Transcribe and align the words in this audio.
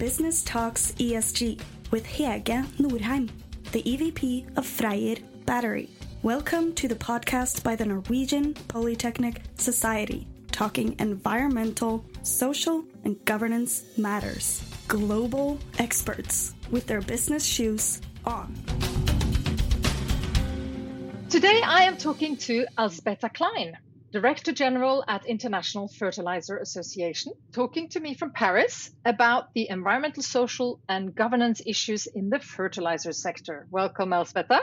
Business 0.00 0.42
Talks 0.42 0.92
ESG 0.92 1.60
with 1.90 2.06
Hege 2.06 2.64
Norheim, 2.78 3.28
the 3.72 3.82
EVP 3.82 4.56
of 4.56 4.64
Freyr 4.64 5.18
Battery. 5.44 5.90
Welcome 6.22 6.72
to 6.76 6.88
the 6.88 6.94
podcast 6.94 7.62
by 7.62 7.76
the 7.76 7.84
Norwegian 7.84 8.54
Polytechnic 8.68 9.42
Society, 9.56 10.26
talking 10.52 10.96
environmental, 10.98 12.02
social, 12.22 12.82
and 13.04 13.22
governance 13.26 13.84
matters. 13.98 14.64
Global 14.88 15.58
experts 15.78 16.54
with 16.70 16.86
their 16.86 17.02
business 17.02 17.44
shoes 17.44 18.00
on. 18.24 18.54
Today 21.28 21.60
I 21.62 21.82
am 21.82 21.98
talking 21.98 22.38
to 22.38 22.64
Alzbeta 22.78 23.34
Klein, 23.34 23.76
Director 24.12 24.52
General 24.52 25.04
at 25.06 25.24
International 25.26 25.86
Fertilizer 25.86 26.58
Association, 26.58 27.32
talking 27.52 27.88
to 27.90 28.00
me 28.00 28.14
from 28.14 28.32
Paris 28.32 28.90
about 29.04 29.54
the 29.54 29.68
environmental, 29.70 30.22
social, 30.22 30.80
and 30.88 31.14
governance 31.14 31.62
issues 31.64 32.06
in 32.06 32.28
the 32.28 32.40
fertilizer 32.40 33.12
sector. 33.12 33.68
Welcome, 33.70 34.10
Alzbeta. 34.10 34.62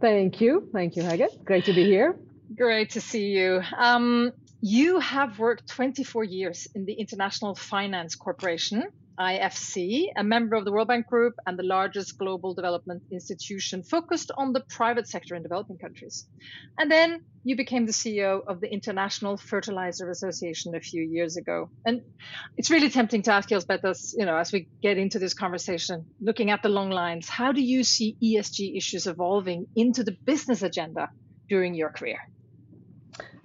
Thank 0.00 0.40
you. 0.40 0.70
Thank 0.72 0.96
you, 0.96 1.02
Hege. 1.02 1.44
Great 1.44 1.66
to 1.66 1.74
be 1.74 1.84
here. 1.84 2.18
Great 2.56 2.90
to 2.90 3.00
see 3.00 3.26
you. 3.26 3.60
Um, 3.76 4.32
you 4.62 5.00
have 5.00 5.38
worked 5.38 5.68
24 5.68 6.24
years 6.24 6.66
in 6.74 6.86
the 6.86 6.94
International 6.94 7.54
Finance 7.54 8.14
Corporation 8.14 8.84
IFC, 9.18 10.06
a 10.16 10.22
member 10.22 10.56
of 10.56 10.64
the 10.64 10.72
World 10.72 10.88
Bank 10.88 11.06
Group 11.06 11.34
and 11.46 11.58
the 11.58 11.64
largest 11.64 12.18
global 12.18 12.54
development 12.54 13.02
institution 13.10 13.82
focused 13.82 14.30
on 14.36 14.52
the 14.52 14.60
private 14.68 15.08
sector 15.08 15.34
in 15.34 15.42
developing 15.42 15.78
countries. 15.78 16.26
And 16.78 16.90
then 16.90 17.24
you 17.42 17.56
became 17.56 17.86
the 17.86 17.92
CEO 17.92 18.40
of 18.46 18.60
the 18.60 18.72
International 18.72 19.36
Fertilizer 19.36 20.10
Association 20.10 20.74
a 20.74 20.80
few 20.80 21.02
years 21.02 21.36
ago. 21.36 21.70
And 21.84 22.02
it's 22.56 22.70
really 22.70 22.90
tempting 22.90 23.22
to 23.22 23.32
ask 23.32 23.50
you, 23.50 23.56
as 23.56 24.14
you 24.16 24.26
know, 24.26 24.36
as 24.36 24.52
we 24.52 24.68
get 24.82 24.98
into 24.98 25.18
this 25.18 25.34
conversation, 25.34 26.06
looking 26.20 26.50
at 26.50 26.62
the 26.62 26.68
long 26.68 26.90
lines, 26.90 27.28
how 27.28 27.52
do 27.52 27.60
you 27.60 27.84
see 27.84 28.16
ESG 28.22 28.76
issues 28.76 29.06
evolving 29.06 29.66
into 29.74 30.04
the 30.04 30.16
business 30.24 30.62
agenda 30.62 31.08
during 31.48 31.74
your 31.74 31.90
career? 31.90 32.20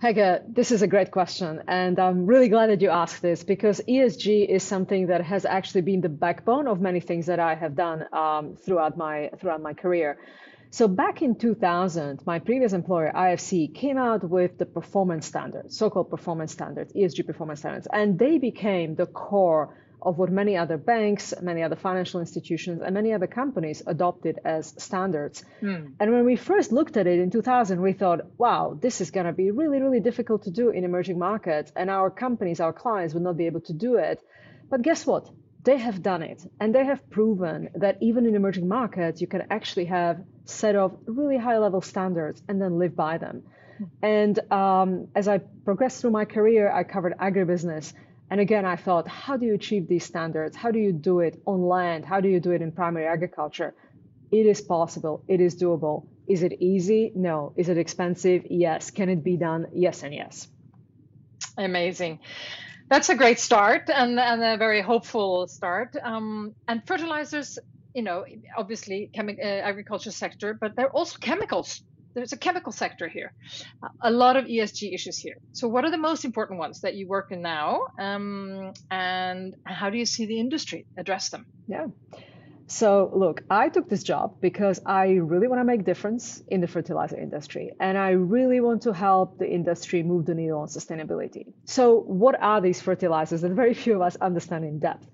Hege, 0.03 0.41
this 0.53 0.73
is 0.73 0.81
a 0.81 0.87
great 0.87 1.11
question. 1.11 1.63
And 1.65 1.97
I'm 1.97 2.25
really 2.25 2.49
glad 2.49 2.69
that 2.69 2.81
you 2.81 2.89
asked 2.89 3.21
this 3.21 3.41
because 3.41 3.79
ESG 3.87 4.49
is 4.49 4.61
something 4.61 5.07
that 5.07 5.21
has 5.21 5.45
actually 5.45 5.79
been 5.79 6.01
the 6.01 6.09
backbone 6.09 6.67
of 6.67 6.81
many 6.81 6.99
things 6.99 7.27
that 7.27 7.39
I 7.39 7.55
have 7.55 7.73
done 7.73 8.05
um, 8.11 8.57
throughout, 8.57 8.97
my, 8.97 9.29
throughout 9.39 9.61
my 9.61 9.73
career. 9.73 10.17
So 10.71 10.89
back 10.89 11.21
in 11.21 11.35
2000, 11.35 12.21
my 12.25 12.39
previous 12.39 12.73
employer, 12.73 13.13
IFC, 13.15 13.73
came 13.73 13.97
out 13.97 14.29
with 14.29 14.57
the 14.57 14.65
performance 14.65 15.25
standards, 15.25 15.77
so-called 15.77 16.09
performance 16.09 16.51
standards, 16.51 16.91
ESG 16.91 17.25
performance 17.25 17.61
standards, 17.61 17.87
and 17.93 18.19
they 18.19 18.39
became 18.39 18.95
the 18.95 19.05
core 19.05 19.73
of 20.03 20.17
what 20.17 20.31
many 20.31 20.57
other 20.57 20.77
banks, 20.77 21.33
many 21.41 21.63
other 21.63 21.75
financial 21.75 22.19
institutions, 22.19 22.81
and 22.83 22.93
many 22.93 23.13
other 23.13 23.27
companies 23.27 23.81
adopted 23.87 24.39
as 24.45 24.73
standards. 24.77 25.43
Mm. 25.61 25.93
And 25.99 26.13
when 26.13 26.25
we 26.25 26.35
first 26.35 26.71
looked 26.71 26.97
at 26.97 27.07
it 27.07 27.19
in 27.19 27.31
2000, 27.31 27.81
we 27.81 27.93
thought, 27.93 28.19
wow, 28.37 28.77
this 28.79 29.01
is 29.01 29.11
going 29.11 29.25
to 29.25 29.33
be 29.33 29.51
really, 29.51 29.79
really 29.81 29.99
difficult 29.99 30.43
to 30.43 30.51
do 30.51 30.69
in 30.69 30.83
emerging 30.83 31.17
markets, 31.17 31.71
and 31.75 31.89
our 31.89 32.09
companies, 32.09 32.59
our 32.59 32.73
clients 32.73 33.13
would 33.13 33.23
not 33.23 33.37
be 33.37 33.45
able 33.45 33.61
to 33.61 33.73
do 33.73 33.95
it. 33.95 34.21
But 34.69 34.81
guess 34.81 35.05
what? 35.05 35.29
They 35.63 35.77
have 35.77 36.03
done 36.03 36.23
it, 36.23 36.45
and 36.59 36.75
they 36.75 36.83
have 36.85 37.09
proven 37.09 37.69
that 37.75 37.97
even 38.01 38.25
in 38.25 38.35
emerging 38.35 38.67
markets, 38.67 39.21
you 39.21 39.27
can 39.27 39.43
actually 39.49 39.85
have 39.85 40.21
set 40.45 40.75
of 40.75 40.97
really 41.05 41.37
high 41.37 41.57
level 41.57 41.81
standards 41.81 42.41
and 42.49 42.61
then 42.61 42.79
live 42.79 42.95
by 42.95 43.17
them. 43.17 43.43
Hmm. 43.77 43.85
And 44.01 44.51
um, 44.51 45.07
as 45.15 45.27
I 45.27 45.37
progressed 45.37 46.01
through 46.01 46.11
my 46.11 46.25
career, 46.25 46.69
I 46.71 46.83
covered 46.83 47.17
agribusiness. 47.17 47.93
And 48.29 48.39
again, 48.39 48.65
I 48.65 48.75
thought, 48.75 49.07
how 49.07 49.37
do 49.37 49.45
you 49.45 49.53
achieve 49.53 49.87
these 49.87 50.05
standards? 50.05 50.55
How 50.55 50.71
do 50.71 50.79
you 50.79 50.91
do 50.91 51.19
it 51.19 51.41
on 51.45 51.61
land? 51.61 52.05
How 52.05 52.19
do 52.19 52.29
you 52.29 52.39
do 52.39 52.51
it 52.51 52.61
in 52.61 52.71
primary 52.71 53.05
agriculture? 53.05 53.75
It 54.31 54.45
is 54.45 54.61
possible. 54.61 55.23
It 55.27 55.39
is 55.41 55.55
doable. 55.61 56.07
Is 56.27 56.41
it 56.41 56.53
easy? 56.59 57.11
No. 57.15 57.53
Is 57.55 57.69
it 57.69 57.77
expensive? 57.77 58.47
Yes. 58.49 58.89
Can 58.89 59.09
it 59.09 59.23
be 59.23 59.37
done? 59.37 59.67
Yes, 59.73 60.03
and 60.03 60.13
yes. 60.13 60.47
Amazing. 61.57 62.19
That's 62.89 63.09
a 63.09 63.15
great 63.15 63.39
start 63.39 63.89
and, 63.93 64.19
and 64.19 64.43
a 64.43 64.57
very 64.57 64.81
hopeful 64.81 65.47
start. 65.47 65.95
Um, 66.01 66.55
and 66.67 66.85
fertilizers, 66.87 67.59
you 67.93 68.01
know, 68.01 68.25
obviously, 68.57 69.11
chemi- 69.15 69.39
uh, 69.39 69.61
agriculture 69.61 70.11
sector, 70.11 70.57
but 70.59 70.75
they're 70.75 70.91
also 70.91 71.17
chemicals 71.19 71.83
there's 72.13 72.33
a 72.33 72.37
chemical 72.37 72.71
sector 72.71 73.07
here, 73.07 73.33
a 74.01 74.11
lot 74.11 74.37
of 74.37 74.45
ESG 74.45 74.93
issues 74.93 75.17
here. 75.17 75.37
So, 75.51 75.67
what 75.67 75.85
are 75.85 75.91
the 75.91 75.97
most 75.97 76.25
important 76.25 76.59
ones 76.59 76.81
that 76.81 76.95
you 76.95 77.07
work 77.07 77.31
in 77.31 77.41
now, 77.41 77.87
um, 77.99 78.73
and 78.91 79.55
how 79.63 79.89
do 79.89 79.97
you 79.97 80.05
see 80.05 80.25
the 80.25 80.39
industry 80.39 80.85
address 80.97 81.29
them? 81.29 81.45
Yeah. 81.67 81.87
So, 82.67 83.11
look, 83.13 83.43
I 83.49 83.69
took 83.69 83.89
this 83.89 84.03
job 84.03 84.39
because 84.39 84.79
I 84.85 85.05
really 85.13 85.47
want 85.47 85.59
to 85.59 85.65
make 85.65 85.83
difference 85.83 86.41
in 86.47 86.61
the 86.61 86.67
fertilizer 86.67 87.17
industry, 87.17 87.71
and 87.79 87.97
I 87.97 88.11
really 88.11 88.61
want 88.61 88.83
to 88.83 88.93
help 88.93 89.37
the 89.37 89.49
industry 89.49 90.01
move 90.03 90.25
the 90.25 90.33
needle 90.35 90.59
on 90.59 90.67
sustainability. 90.67 91.51
So, 91.65 91.99
what 91.99 92.41
are 92.41 92.61
these 92.61 92.81
fertilizers 92.81 93.41
that 93.41 93.51
very 93.51 93.73
few 93.73 93.95
of 93.95 94.01
us 94.01 94.15
understand 94.17 94.65
in 94.65 94.79
depth? 94.79 95.07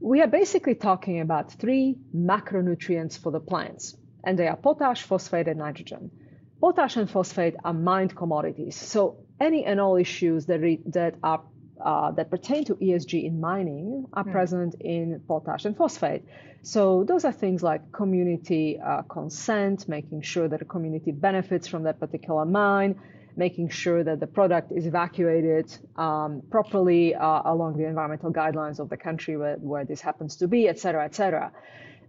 We 0.00 0.22
are 0.22 0.28
basically 0.28 0.76
talking 0.76 1.20
about 1.20 1.52
three 1.52 1.98
macronutrients 2.14 3.18
for 3.18 3.30
the 3.30 3.40
plants 3.40 3.96
and 4.24 4.38
they 4.38 4.48
are 4.48 4.56
potash, 4.56 5.02
phosphate, 5.02 5.48
and 5.48 5.58
nitrogen. 5.58 6.10
Potash 6.60 6.96
and 6.96 7.08
phosphate 7.08 7.56
are 7.64 7.72
mined 7.72 8.14
commodities, 8.14 8.76
so 8.76 9.16
any 9.40 9.64
and 9.64 9.80
all 9.80 9.96
issues 9.96 10.44
that, 10.46 10.60
re- 10.60 10.82
that 10.86 11.14
are 11.22 11.42
uh, 11.82 12.10
that 12.12 12.30
pertain 12.30 12.64
to 12.64 12.74
ESG 12.74 13.24
in 13.24 13.40
mining 13.40 14.06
are 14.12 14.24
mm. 14.24 14.32
present 14.32 14.74
in 14.80 15.20
potash 15.26 15.64
and 15.64 15.74
phosphate. 15.74 16.22
So 16.62 17.04
those 17.04 17.24
are 17.24 17.32
things 17.32 17.62
like 17.62 17.90
community 17.92 18.78
uh, 18.78 19.00
consent, 19.02 19.88
making 19.88 20.20
sure 20.20 20.46
that 20.48 20.60
a 20.60 20.66
community 20.66 21.10
benefits 21.10 21.66
from 21.66 21.84
that 21.84 21.98
particular 21.98 22.44
mine, 22.44 23.00
making 23.36 23.70
sure 23.70 24.04
that 24.04 24.20
the 24.20 24.26
product 24.26 24.72
is 24.72 24.84
evacuated 24.84 25.74
um, 25.96 26.42
properly 26.50 27.14
uh, 27.14 27.42
along 27.46 27.78
the 27.78 27.86
environmental 27.86 28.30
guidelines 28.30 28.78
of 28.78 28.90
the 28.90 28.98
country 28.98 29.38
where, 29.38 29.56
where 29.56 29.86
this 29.86 30.02
happens 30.02 30.36
to 30.36 30.48
be, 30.48 30.68
et 30.68 30.78
cetera, 30.78 31.06
et 31.06 31.14
cetera. 31.14 31.50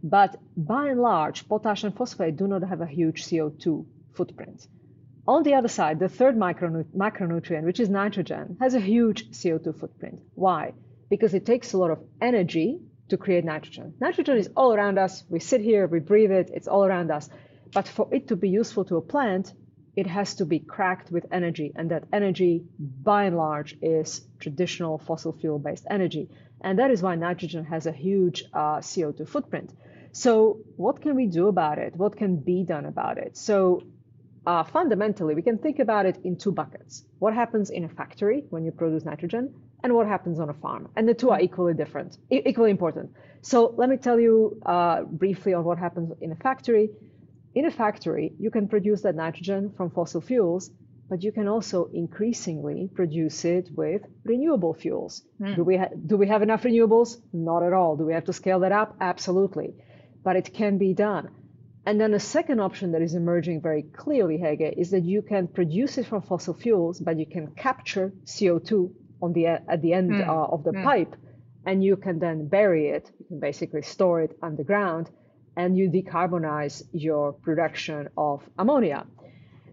But 0.03 0.37
by 0.57 0.89
and 0.89 0.99
large, 0.99 1.47
potash 1.47 1.85
and 1.85 1.95
phosphate 1.95 2.35
do 2.35 2.47
not 2.47 2.63
have 2.63 2.81
a 2.81 2.87
huge 2.87 3.23
CO2 3.23 3.85
footprint. 4.13 4.67
On 5.27 5.43
the 5.43 5.53
other 5.53 5.67
side, 5.67 5.99
the 5.99 6.09
third 6.09 6.35
macronutrient, 6.35 7.63
which 7.63 7.79
is 7.79 7.89
nitrogen, 7.89 8.57
has 8.59 8.73
a 8.73 8.79
huge 8.79 9.29
CO2 9.31 9.79
footprint. 9.79 10.19
Why? 10.33 10.73
Because 11.09 11.33
it 11.33 11.45
takes 11.45 11.73
a 11.73 11.77
lot 11.77 11.91
of 11.91 11.99
energy 12.19 12.81
to 13.09 13.17
create 13.17 13.45
nitrogen. 13.45 13.93
Nitrogen 13.99 14.37
is 14.37 14.49
all 14.55 14.73
around 14.73 14.97
us. 14.97 15.23
We 15.29 15.39
sit 15.39 15.61
here, 15.61 15.85
we 15.85 15.99
breathe 15.99 16.31
it, 16.31 16.49
it's 16.53 16.67
all 16.67 16.83
around 16.85 17.11
us. 17.11 17.29
But 17.73 17.87
for 17.87 18.07
it 18.11 18.29
to 18.29 18.35
be 18.35 18.49
useful 18.49 18.85
to 18.85 18.97
a 18.97 19.01
plant, 19.01 19.53
it 19.95 20.07
has 20.07 20.35
to 20.35 20.45
be 20.45 20.59
cracked 20.59 21.11
with 21.11 21.25
energy. 21.31 21.71
And 21.75 21.91
that 21.91 22.05
energy, 22.11 22.63
by 22.79 23.25
and 23.25 23.37
large, 23.37 23.77
is 23.81 24.21
traditional 24.39 24.97
fossil 24.97 25.33
fuel 25.33 25.59
based 25.59 25.85
energy. 25.89 26.29
And 26.61 26.79
that 26.79 26.91
is 26.91 27.01
why 27.01 27.15
nitrogen 27.15 27.65
has 27.65 27.85
a 27.85 27.91
huge 27.91 28.43
uh, 28.53 28.77
CO2 28.77 29.27
footprint. 29.27 29.73
So, 30.13 30.59
what 30.75 31.01
can 31.01 31.15
we 31.15 31.27
do 31.27 31.47
about 31.47 31.77
it? 31.77 31.95
What 31.95 32.17
can 32.17 32.37
be 32.37 32.63
done 32.63 32.85
about 32.85 33.17
it? 33.17 33.37
So, 33.37 33.83
uh, 34.45 34.63
fundamentally, 34.63 35.35
we 35.35 35.41
can 35.41 35.57
think 35.57 35.79
about 35.79 36.05
it 36.05 36.17
in 36.23 36.35
two 36.35 36.51
buckets. 36.51 37.05
What 37.19 37.33
happens 37.33 37.69
in 37.69 37.83
a 37.83 37.89
factory 37.89 38.43
when 38.49 38.65
you 38.65 38.71
produce 38.71 39.05
nitrogen, 39.05 39.53
and 39.83 39.93
what 39.93 40.07
happens 40.07 40.39
on 40.39 40.49
a 40.49 40.53
farm. 40.53 40.89
And 40.95 41.07
the 41.07 41.13
two 41.13 41.31
are 41.31 41.41
equally 41.41 41.73
different, 41.73 42.17
equally 42.29 42.71
important. 42.71 43.11
So, 43.41 43.73
let 43.77 43.89
me 43.89 43.97
tell 43.97 44.19
you 44.19 44.59
uh, 44.65 45.03
briefly 45.03 45.53
on 45.53 45.63
what 45.63 45.77
happens 45.77 46.11
in 46.21 46.31
a 46.31 46.35
factory. 46.35 46.89
In 47.53 47.65
a 47.65 47.71
factory, 47.71 48.33
you 48.39 48.51
can 48.51 48.67
produce 48.67 49.01
that 49.01 49.15
nitrogen 49.15 49.73
from 49.75 49.89
fossil 49.89 50.21
fuels, 50.21 50.71
but 51.09 51.23
you 51.23 51.31
can 51.31 51.47
also 51.47 51.89
increasingly 51.93 52.89
produce 52.93 53.43
it 53.43 53.69
with 53.75 54.03
renewable 54.23 54.73
fuels. 54.73 55.23
Mm. 55.41 55.55
Do 55.55 55.63
we 55.63 55.79
do 56.05 56.17
we 56.17 56.27
have 56.27 56.41
enough 56.41 56.63
renewables? 56.63 57.17
Not 57.33 57.63
at 57.63 57.73
all. 57.73 57.97
Do 57.97 58.05
we 58.05 58.13
have 58.13 58.25
to 58.25 58.33
scale 58.33 58.59
that 58.61 58.71
up? 58.71 58.95
Absolutely 59.01 59.73
but 60.23 60.35
it 60.35 60.53
can 60.53 60.77
be 60.77 60.93
done. 60.93 61.29
And 61.85 61.99
then 61.99 62.11
the 62.11 62.19
second 62.19 62.59
option 62.59 62.91
that 62.91 63.01
is 63.01 63.15
emerging 63.15 63.61
very 63.61 63.83
clearly, 63.83 64.37
Hege, 64.37 64.73
is 64.77 64.91
that 64.91 65.03
you 65.03 65.21
can 65.21 65.47
produce 65.47 65.97
it 65.97 66.05
from 66.05 66.21
fossil 66.21 66.53
fuels, 66.53 66.99
but 66.99 67.17
you 67.17 67.25
can 67.25 67.47
capture 67.55 68.13
CO2 68.25 68.91
on 69.21 69.33
the 69.33 69.47
at 69.47 69.81
the 69.81 69.93
end 69.93 70.11
mm. 70.11 70.27
uh, 70.27 70.53
of 70.53 70.63
the 70.63 70.71
mm. 70.71 70.83
pipe, 70.83 71.15
and 71.65 71.83
you 71.83 71.95
can 71.95 72.19
then 72.19 72.47
bury 72.47 72.89
it. 72.89 73.09
You 73.19 73.25
can 73.25 73.39
basically 73.39 73.81
store 73.81 74.21
it 74.21 74.37
underground, 74.43 75.09
and 75.55 75.75
you 75.75 75.89
decarbonize 75.89 76.83
your 76.91 77.33
production 77.33 78.09
of 78.15 78.47
ammonia. 78.59 79.05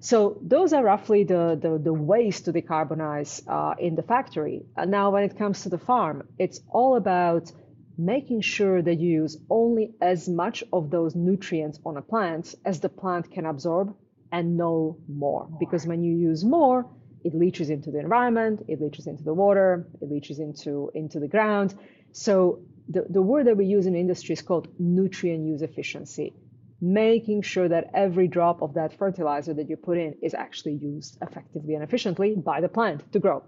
So 0.00 0.38
those 0.42 0.72
are 0.72 0.84
roughly 0.84 1.24
the, 1.24 1.58
the, 1.60 1.78
the 1.78 1.92
ways 1.92 2.40
to 2.42 2.52
decarbonize 2.52 3.42
uh, 3.48 3.74
in 3.78 3.96
the 3.96 4.02
factory. 4.02 4.64
And 4.76 4.90
now, 4.90 5.10
when 5.10 5.24
it 5.24 5.36
comes 5.36 5.62
to 5.62 5.68
the 5.68 5.78
farm, 5.78 6.28
it's 6.38 6.60
all 6.68 6.96
about 6.96 7.50
making 7.98 8.40
sure 8.40 8.80
that 8.80 9.00
you 9.00 9.10
use 9.10 9.36
only 9.50 9.92
as 10.00 10.28
much 10.28 10.62
of 10.72 10.88
those 10.88 11.16
nutrients 11.16 11.80
on 11.84 11.96
a 11.96 12.02
plant 12.02 12.54
as 12.64 12.78
the 12.78 12.88
plant 12.88 13.28
can 13.30 13.44
absorb 13.44 13.94
and 14.30 14.56
no 14.56 14.96
more. 15.08 15.48
more. 15.48 15.58
Because 15.58 15.84
when 15.84 16.04
you 16.04 16.16
use 16.16 16.44
more, 16.44 16.86
it 17.24 17.34
leaches 17.34 17.70
into 17.70 17.90
the 17.90 17.98
environment, 17.98 18.64
it 18.68 18.80
leaches 18.80 19.08
into 19.08 19.24
the 19.24 19.34
water, 19.34 19.88
it 20.00 20.08
leaches 20.08 20.38
into, 20.38 20.90
into 20.94 21.18
the 21.18 21.26
ground. 21.26 21.74
So 22.12 22.60
the, 22.88 23.04
the 23.10 23.20
word 23.20 23.48
that 23.48 23.56
we 23.56 23.66
use 23.66 23.86
in 23.86 23.96
industry 23.96 24.34
is 24.34 24.42
called 24.42 24.68
nutrient 24.78 25.44
use 25.44 25.62
efficiency, 25.62 26.34
making 26.80 27.42
sure 27.42 27.68
that 27.68 27.90
every 27.94 28.28
drop 28.28 28.62
of 28.62 28.74
that 28.74 28.96
fertilizer 28.96 29.54
that 29.54 29.68
you 29.68 29.76
put 29.76 29.98
in 29.98 30.14
is 30.22 30.34
actually 30.34 30.74
used 30.74 31.18
effectively 31.20 31.74
and 31.74 31.82
efficiently 31.82 32.36
by 32.36 32.60
the 32.60 32.68
plant 32.68 33.12
to 33.12 33.18
grow. 33.18 33.42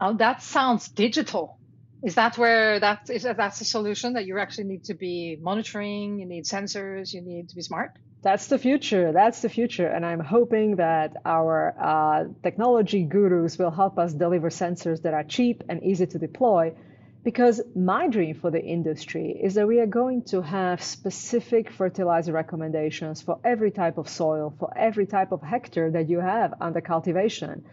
Oh, 0.00 0.14
that 0.14 0.42
sounds 0.42 0.88
digital. 0.88 1.58
Is 2.04 2.16
that 2.16 2.36
where 2.36 2.78
that 2.80 3.08
is 3.08 3.22
that's 3.22 3.60
a 3.62 3.64
solution 3.64 4.12
that 4.12 4.26
you 4.26 4.38
actually 4.38 4.64
need 4.64 4.84
to 4.84 4.94
be 4.94 5.38
monitoring? 5.40 6.18
You 6.18 6.26
need 6.26 6.44
sensors. 6.44 7.14
You 7.14 7.22
need 7.22 7.48
to 7.48 7.54
be 7.54 7.62
smart. 7.62 7.92
That's 8.22 8.46
the 8.48 8.58
future. 8.58 9.12
That's 9.12 9.40
the 9.40 9.48
future. 9.48 9.86
And 9.86 10.04
I'm 10.04 10.20
hoping 10.20 10.76
that 10.76 11.16
our 11.24 11.74
uh, 11.78 12.24
technology 12.42 13.04
gurus 13.04 13.58
will 13.58 13.70
help 13.70 13.98
us 13.98 14.12
deliver 14.12 14.50
sensors 14.50 15.02
that 15.02 15.14
are 15.14 15.24
cheap 15.24 15.62
and 15.68 15.82
easy 15.82 16.06
to 16.06 16.18
deploy 16.18 16.74
because 17.22 17.62
my 17.74 18.06
dream 18.08 18.34
for 18.34 18.50
the 18.50 18.62
industry 18.62 19.40
is 19.42 19.54
that 19.54 19.66
we 19.66 19.80
are 19.80 19.86
going 19.86 20.22
to 20.24 20.42
have 20.42 20.82
specific 20.82 21.70
fertilizer 21.70 22.32
recommendations 22.32 23.22
for 23.22 23.38
every 23.44 23.70
type 23.70 23.96
of 23.96 24.10
soil, 24.10 24.54
for 24.58 24.70
every 24.76 25.06
type 25.06 25.32
of 25.32 25.40
hectare 25.40 25.90
that 25.90 26.10
you 26.10 26.20
have 26.20 26.52
under 26.60 26.82
cultivation. 26.82 27.64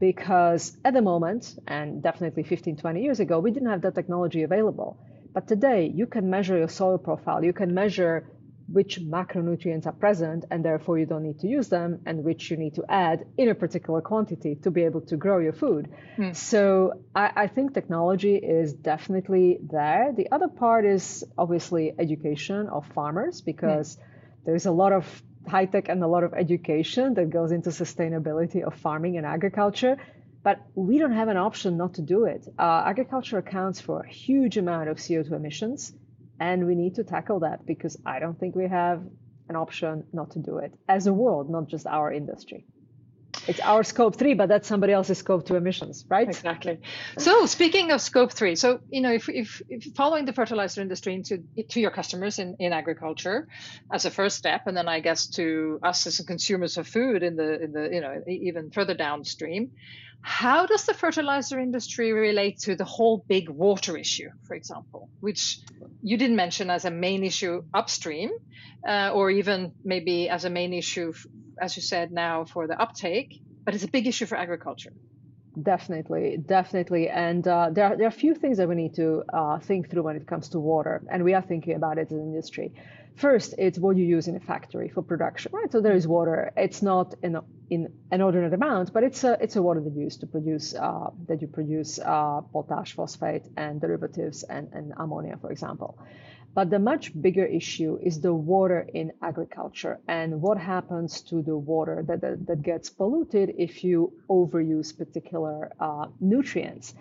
Because 0.00 0.76
at 0.84 0.94
the 0.94 1.02
moment, 1.02 1.56
and 1.68 2.02
definitely 2.02 2.42
15, 2.42 2.76
20 2.76 3.02
years 3.02 3.20
ago, 3.20 3.38
we 3.38 3.52
didn't 3.52 3.68
have 3.68 3.82
that 3.82 3.94
technology 3.94 4.42
available. 4.42 4.98
But 5.32 5.46
today, 5.46 5.92
you 5.94 6.06
can 6.06 6.28
measure 6.28 6.56
your 6.58 6.68
soil 6.68 6.98
profile, 6.98 7.44
you 7.44 7.52
can 7.52 7.72
measure 7.74 8.26
which 8.72 9.00
macronutrients 9.00 9.86
are 9.86 9.92
present 9.92 10.44
and 10.50 10.64
therefore 10.64 10.98
you 10.98 11.04
don't 11.04 11.24
need 11.24 11.40
to 11.40 11.48
use 11.48 11.68
them 11.68 12.00
and 12.06 12.22
which 12.22 12.50
you 12.50 12.56
need 12.56 12.74
to 12.74 12.84
add 12.88 13.26
in 13.36 13.48
a 13.48 13.54
particular 13.54 14.00
quantity 14.00 14.54
to 14.54 14.70
be 14.70 14.84
able 14.84 15.00
to 15.00 15.16
grow 15.16 15.38
your 15.38 15.52
food 15.52 15.88
mm. 16.16 16.34
so 16.36 16.92
I, 17.14 17.32
I, 17.34 17.46
think 17.48 17.74
technology 17.74 18.36
is 18.36 18.72
definitely 18.72 19.58
there 19.60 20.12
the 20.16 20.28
other 20.30 20.46
part 20.46 20.84
is 20.84 21.24
obviously 21.36 21.92
education 21.98 22.68
of 22.68 22.86
farmers 22.94 23.40
because 23.40 23.96
mm. 23.96 24.00
there's 24.46 24.66
a 24.66 24.72
lot 24.72 24.92
of 24.92 25.22
high 25.48 25.66
tech 25.66 25.88
and 25.88 26.02
a 26.02 26.06
lot 26.06 26.22
of 26.24 26.34
education 26.34 27.14
that 27.14 27.30
goes 27.30 27.52
into 27.52 27.70
sustainability 27.70 28.62
of 28.62 28.74
farming 28.74 29.16
and 29.16 29.26
agriculture 29.26 29.96
but 30.42 30.60
we 30.74 30.98
don't 30.98 31.12
have 31.12 31.28
an 31.28 31.36
option 31.36 31.76
not 31.76 31.94
to 31.94 32.02
do 32.02 32.24
it. 32.24 32.46
Uh, 32.58 32.82
agriculture 32.86 33.36
accounts 33.38 33.80
for 33.80 34.00
a 34.00 34.08
huge 34.08 34.56
amount 34.56 34.88
of 34.88 34.96
CO2 34.96 35.32
emissions 35.32 35.92
and 36.38 36.66
we 36.66 36.74
need 36.74 36.94
to 36.94 37.04
tackle 37.04 37.40
that 37.40 37.66
because 37.66 37.98
I 38.06 38.18
don't 38.18 38.38
think 38.38 38.54
we 38.54 38.66
have 38.66 39.02
an 39.48 39.56
option 39.56 40.04
not 40.12 40.30
to 40.32 40.38
do 40.38 40.58
it 40.58 40.72
as 40.88 41.06
a 41.06 41.12
world, 41.12 41.50
not 41.50 41.66
just 41.66 41.86
our 41.86 42.10
industry. 42.12 42.64
It's 43.50 43.58
our 43.60 43.82
scope 43.82 44.14
three, 44.14 44.34
but 44.34 44.48
that's 44.48 44.68
somebody 44.68 44.92
else's 44.92 45.18
scope 45.18 45.44
two 45.44 45.56
emissions, 45.56 46.04
right? 46.08 46.28
Exactly. 46.28 46.78
So 47.18 47.46
speaking 47.46 47.90
of 47.90 48.00
scope 48.00 48.32
three, 48.32 48.54
so 48.54 48.78
you 48.90 49.00
know, 49.00 49.12
if, 49.12 49.28
if, 49.28 49.60
if 49.68 49.92
following 49.96 50.24
the 50.24 50.32
fertilizer 50.32 50.80
industry 50.80 51.14
into 51.14 51.42
to 51.70 51.80
your 51.80 51.90
customers 51.90 52.38
in, 52.38 52.54
in 52.60 52.72
agriculture 52.72 53.48
as 53.92 54.04
a 54.04 54.10
first 54.12 54.36
step, 54.36 54.68
and 54.68 54.76
then 54.76 54.86
I 54.86 55.00
guess 55.00 55.26
to 55.30 55.80
us 55.82 56.06
as 56.06 56.20
consumers 56.20 56.78
of 56.78 56.86
food 56.86 57.24
in 57.24 57.34
the 57.34 57.60
in 57.64 57.72
the 57.72 57.88
you 57.90 58.00
know 58.00 58.22
even 58.28 58.70
further 58.70 58.94
downstream, 58.94 59.72
how 60.22 60.66
does 60.66 60.84
the 60.84 60.94
fertilizer 60.94 61.58
industry 61.58 62.12
relate 62.12 62.58
to 62.60 62.76
the 62.76 62.84
whole 62.84 63.24
big 63.28 63.48
water 63.48 63.96
issue, 63.96 64.28
for 64.46 64.54
example, 64.54 65.08
which 65.20 65.60
you 66.02 66.16
didn't 66.16 66.36
mention 66.36 66.70
as 66.70 66.84
a 66.84 66.90
main 66.90 67.24
issue 67.24 67.62
upstream, 67.72 68.30
uh, 68.86 69.10
or 69.14 69.30
even 69.30 69.72
maybe 69.84 70.28
as 70.28 70.44
a 70.44 70.50
main 70.50 70.72
issue, 70.74 71.12
as 71.60 71.76
you 71.76 71.82
said 71.82 72.12
now, 72.12 72.44
for 72.44 72.66
the 72.66 72.80
uptake, 72.80 73.40
but 73.64 73.74
it's 73.74 73.84
a 73.84 73.88
big 73.88 74.06
issue 74.06 74.26
for 74.26 74.36
agriculture? 74.36 74.92
Definitely, 75.60 76.38
definitely. 76.46 77.08
And 77.08 77.46
uh, 77.46 77.70
there, 77.72 77.86
are, 77.86 77.96
there 77.96 78.06
are 78.06 78.08
a 78.08 78.12
few 78.12 78.34
things 78.34 78.58
that 78.58 78.68
we 78.68 78.76
need 78.76 78.94
to 78.94 79.24
uh, 79.32 79.58
think 79.58 79.90
through 79.90 80.04
when 80.04 80.16
it 80.16 80.26
comes 80.26 80.48
to 80.50 80.60
water, 80.60 81.02
and 81.10 81.24
we 81.24 81.34
are 81.34 81.42
thinking 81.42 81.74
about 81.74 81.98
it 81.98 82.06
as 82.06 82.12
an 82.12 82.20
industry. 82.20 82.72
First, 83.16 83.54
it's 83.58 83.78
what 83.78 83.96
you 83.96 84.04
use 84.04 84.28
in 84.28 84.36
a 84.36 84.40
factory 84.40 84.88
for 84.88 85.02
production, 85.02 85.52
right? 85.52 85.70
So 85.70 85.80
there 85.80 85.94
is 85.94 86.06
water. 86.06 86.52
It's 86.56 86.80
not 86.82 87.14
in, 87.22 87.36
a, 87.36 87.44
in 87.68 87.92
inordinate 88.10 88.54
amount, 88.54 88.92
but 88.92 89.02
it's 89.02 89.24
a 89.24 89.36
it's 89.40 89.56
a 89.56 89.62
water 89.62 89.80
that 89.80 89.92
you 89.94 90.04
use 90.04 90.16
to 90.18 90.26
produce 90.26 90.74
uh, 90.74 91.10
that 91.26 91.42
you 91.42 91.48
produce 91.48 91.98
uh, 91.98 92.40
potash, 92.52 92.94
phosphate, 92.94 93.46
and 93.56 93.80
derivatives, 93.80 94.42
and, 94.44 94.72
and 94.72 94.94
ammonia, 94.96 95.36
for 95.40 95.50
example. 95.50 95.98
But 96.52 96.70
the 96.70 96.80
much 96.80 97.12
bigger 97.20 97.44
issue 97.44 97.98
is 98.02 98.20
the 98.20 98.34
water 98.34 98.80
in 98.92 99.12
agriculture 99.22 100.00
and 100.08 100.42
what 100.42 100.58
happens 100.58 101.20
to 101.22 101.42
the 101.42 101.56
water 101.56 102.02
that, 102.08 102.20
that, 102.22 102.46
that 102.46 102.62
gets 102.62 102.90
polluted 102.90 103.54
if 103.56 103.84
you 103.84 104.12
overuse 104.28 104.96
particular 104.96 105.70
uh, 105.78 106.06
nutrients. 106.18 106.94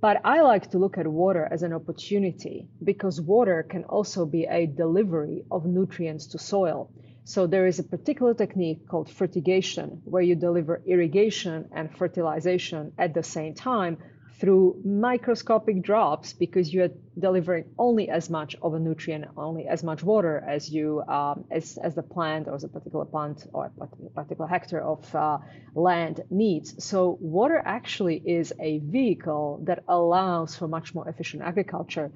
But 0.00 0.22
I 0.24 0.40
like 0.40 0.70
to 0.70 0.78
look 0.78 0.96
at 0.96 1.06
water 1.06 1.46
as 1.50 1.62
an 1.62 1.74
opportunity 1.74 2.68
because 2.82 3.20
water 3.20 3.62
can 3.62 3.84
also 3.84 4.24
be 4.24 4.44
a 4.46 4.66
delivery 4.66 5.44
of 5.50 5.66
nutrients 5.66 6.26
to 6.28 6.38
soil. 6.38 6.90
So 7.24 7.46
there 7.46 7.66
is 7.66 7.78
a 7.78 7.84
particular 7.84 8.32
technique 8.32 8.88
called 8.88 9.10
fertigation 9.10 10.00
where 10.04 10.22
you 10.22 10.36
deliver 10.36 10.82
irrigation 10.86 11.68
and 11.72 11.94
fertilization 11.94 12.92
at 12.96 13.12
the 13.12 13.22
same 13.22 13.54
time 13.54 13.98
through 14.40 14.80
microscopic 14.84 15.82
drops 15.82 16.32
because 16.32 16.72
you're 16.72 16.88
delivering 17.18 17.64
only 17.78 18.08
as 18.08 18.30
much 18.30 18.56
of 18.62 18.72
a 18.72 18.78
nutrient, 18.78 19.26
only 19.36 19.66
as 19.66 19.84
much 19.84 20.02
water 20.02 20.42
as 20.48 20.70
you 20.70 21.02
um, 21.02 21.44
as, 21.50 21.76
as 21.76 21.94
the 21.94 22.02
plant 22.02 22.48
or 22.48 22.54
a 22.54 22.68
particular 22.68 23.04
plant 23.04 23.46
or 23.52 23.70
a 23.80 24.08
particular 24.14 24.48
hectare 24.48 24.82
of 24.82 25.14
uh, 25.14 25.38
land 25.74 26.22
needs. 26.30 26.82
So 26.82 27.18
water 27.20 27.60
actually 27.62 28.16
is 28.16 28.54
a 28.58 28.78
vehicle 28.78 29.60
that 29.64 29.84
allows 29.86 30.56
for 30.56 30.66
much 30.66 30.94
more 30.94 31.06
efficient 31.06 31.42
agriculture 31.42 32.10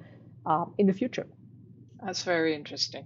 uh, 0.47 0.65
in 0.79 0.87
the 0.87 0.93
future. 0.93 1.27
That's 2.03 2.23
very 2.23 2.55
interesting. 2.55 3.05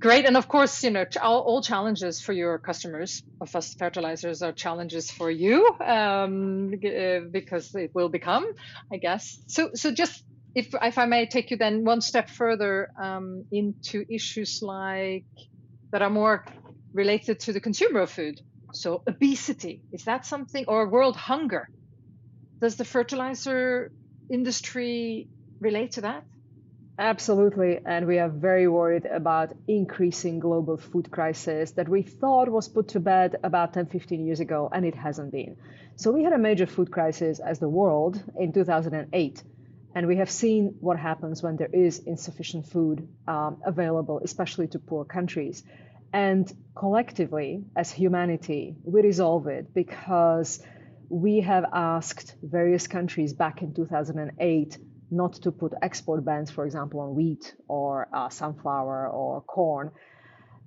Great. 0.00 0.26
And 0.26 0.36
of 0.36 0.46
course, 0.46 0.84
you 0.84 0.90
know, 0.90 1.04
all, 1.20 1.40
all 1.40 1.62
challenges 1.62 2.20
for 2.20 2.32
your 2.32 2.58
customers 2.58 3.22
of 3.40 3.54
us 3.56 3.74
fertilizers 3.74 4.42
are 4.42 4.52
challenges 4.52 5.10
for 5.10 5.30
you 5.30 5.66
um, 5.84 6.72
uh, 6.86 7.20
because 7.32 7.74
it 7.74 7.90
will 7.94 8.08
become, 8.08 8.44
I 8.92 8.98
guess. 8.98 9.40
So, 9.48 9.70
so 9.74 9.90
just 9.92 10.22
if, 10.54 10.68
if 10.82 10.98
I 10.98 11.06
may 11.06 11.26
take 11.26 11.50
you 11.50 11.56
then 11.56 11.84
one 11.84 12.00
step 12.00 12.28
further 12.30 12.88
um, 13.00 13.44
into 13.50 14.04
issues 14.08 14.60
like 14.62 15.26
that 15.92 16.02
are 16.02 16.10
more 16.10 16.44
related 16.94 17.40
to 17.40 17.52
the 17.52 17.60
consumer 17.60 18.00
of 18.02 18.10
food. 18.10 18.40
So 18.74 19.02
obesity, 19.08 19.82
is 19.92 20.04
that 20.04 20.26
something, 20.26 20.64
or 20.68 20.88
world 20.88 21.16
hunger? 21.16 21.68
Does 22.60 22.76
the 22.76 22.84
fertilizer 22.84 23.90
industry 24.32 25.28
relate 25.60 25.92
to 25.92 26.02
that? 26.02 26.24
Absolutely. 26.98 27.78
And 27.86 28.06
we 28.08 28.18
are 28.18 28.28
very 28.28 28.66
worried 28.66 29.06
about 29.06 29.52
increasing 29.68 30.40
global 30.40 30.76
food 30.76 31.10
crisis 31.12 31.70
that 31.72 31.88
we 31.88 32.02
thought 32.02 32.48
was 32.48 32.68
put 32.68 32.88
to 32.88 33.00
bed 33.00 33.36
about 33.44 33.72
10, 33.72 33.86
15 33.86 34.26
years 34.26 34.40
ago, 34.40 34.68
and 34.72 34.84
it 34.84 34.96
hasn't 34.96 35.30
been. 35.30 35.56
So 35.94 36.10
we 36.10 36.24
had 36.24 36.32
a 36.32 36.38
major 36.38 36.66
food 36.66 36.90
crisis 36.90 37.38
as 37.38 37.60
the 37.60 37.68
world 37.68 38.20
in 38.36 38.52
2008. 38.52 39.44
And 39.94 40.06
we 40.08 40.16
have 40.16 40.30
seen 40.30 40.74
what 40.80 40.98
happens 40.98 41.40
when 41.42 41.56
there 41.56 41.70
is 41.72 42.00
insufficient 42.00 42.66
food 42.66 43.08
um, 43.28 43.58
available, 43.64 44.20
especially 44.24 44.66
to 44.68 44.78
poor 44.80 45.04
countries. 45.04 45.62
And 46.12 46.52
collectively, 46.74 47.64
as 47.76 47.92
humanity, 47.92 48.74
we 48.82 49.02
resolve 49.02 49.46
it 49.46 49.72
because 49.72 50.60
we 51.08 51.40
have 51.40 51.64
asked 51.72 52.34
various 52.42 52.86
countries 52.88 53.32
back 53.32 53.62
in 53.62 53.72
2008 53.72 54.78
not 55.10 55.34
to 55.34 55.52
put 55.52 55.72
export 55.82 56.24
bans, 56.24 56.50
for 56.50 56.64
example, 56.64 57.00
on 57.00 57.14
wheat 57.14 57.54
or 57.66 58.08
uh, 58.12 58.28
sunflower 58.28 59.08
or 59.08 59.40
corn. 59.42 59.90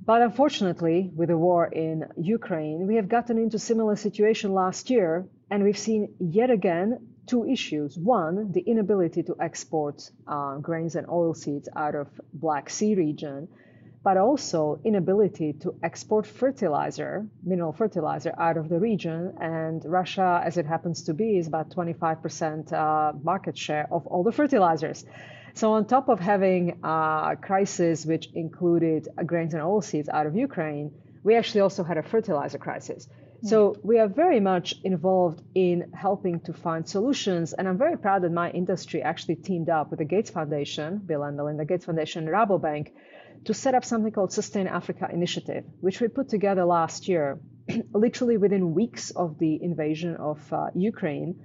But 0.03 0.21
unfortunately, 0.23 1.11
with 1.15 1.29
the 1.29 1.37
war 1.37 1.67
in 1.67 2.05
Ukraine, 2.17 2.87
we 2.87 2.95
have 2.95 3.07
gotten 3.07 3.37
into 3.37 3.59
similar 3.59 3.95
situation 3.95 4.53
last 4.53 4.89
year, 4.89 5.27
and 5.51 5.63
we've 5.63 5.77
seen 5.77 6.15
yet 6.19 6.49
again 6.49 7.07
two 7.27 7.45
issues. 7.45 7.97
One, 7.97 8.51
the 8.51 8.61
inability 8.61 9.23
to 9.23 9.35
export 9.39 10.09
uh, 10.27 10.57
grains 10.57 10.95
and 10.95 11.05
oilseeds 11.07 11.67
out 11.75 11.93
of 11.93 12.07
Black 12.33 12.69
Sea 12.69 12.95
region, 12.95 13.47
but 14.03 14.17
also 14.17 14.79
inability 14.83 15.53
to 15.53 15.75
export 15.83 16.25
fertilizer, 16.25 17.27
mineral 17.43 17.71
fertilizer, 17.71 18.33
out 18.37 18.57
of 18.57 18.67
the 18.67 18.79
region. 18.79 19.33
And 19.39 19.83
Russia, 19.85 20.41
as 20.43 20.57
it 20.57 20.65
happens 20.65 21.03
to 21.03 21.13
be, 21.13 21.37
is 21.37 21.47
about 21.47 21.69
25% 21.69 22.73
uh, 22.73 23.13
market 23.23 23.57
share 23.57 23.87
of 23.91 24.07
all 24.07 24.23
the 24.23 24.31
fertilizers. 24.31 25.05
So, 25.53 25.73
on 25.73 25.85
top 25.85 26.09
of 26.09 26.19
having 26.19 26.79
a 26.83 27.37
crisis 27.39 28.05
which 28.05 28.29
included 28.33 29.09
grains 29.25 29.53
and 29.53 29.61
oilseeds 29.61 30.07
out 30.09 30.25
of 30.25 30.35
Ukraine, 30.35 30.91
we 31.23 31.35
actually 31.35 31.61
also 31.61 31.83
had 31.83 31.97
a 31.97 32.03
fertilizer 32.03 32.57
crisis. 32.57 33.07
Hmm. 33.41 33.47
So 33.47 33.75
we 33.83 33.99
are 33.99 34.07
very 34.07 34.39
much 34.39 34.75
involved 34.83 35.43
in 35.53 35.91
helping 35.93 36.39
to 36.41 36.53
find 36.53 36.87
solutions. 36.87 37.53
And 37.53 37.67
I'm 37.67 37.77
very 37.77 37.97
proud 37.97 38.23
that 38.23 38.31
my 38.31 38.49
industry 38.51 39.01
actually 39.01 39.35
teamed 39.35 39.69
up 39.69 39.89
with 39.89 39.99
the 39.99 40.05
Gates 40.05 40.29
Foundation, 40.29 40.99
Bill 40.99 41.23
and 41.23 41.37
Melinda 41.37 41.65
Gates 41.65 41.85
Foundation, 41.85 42.27
and 42.27 42.33
Rabobank 42.33 42.91
to 43.45 43.53
set 43.53 43.75
up 43.75 43.83
something 43.83 44.11
called 44.11 44.31
Sustain 44.31 44.67
Africa 44.67 45.07
Initiative, 45.11 45.63
which 45.79 45.99
we 45.99 46.07
put 46.07 46.29
together 46.29 46.65
last 46.65 47.07
year, 47.07 47.39
literally 47.93 48.37
within 48.37 48.73
weeks 48.73 49.11
of 49.11 49.39
the 49.39 49.61
invasion 49.61 50.15
of 50.15 50.53
uh, 50.53 50.67
Ukraine. 50.75 51.35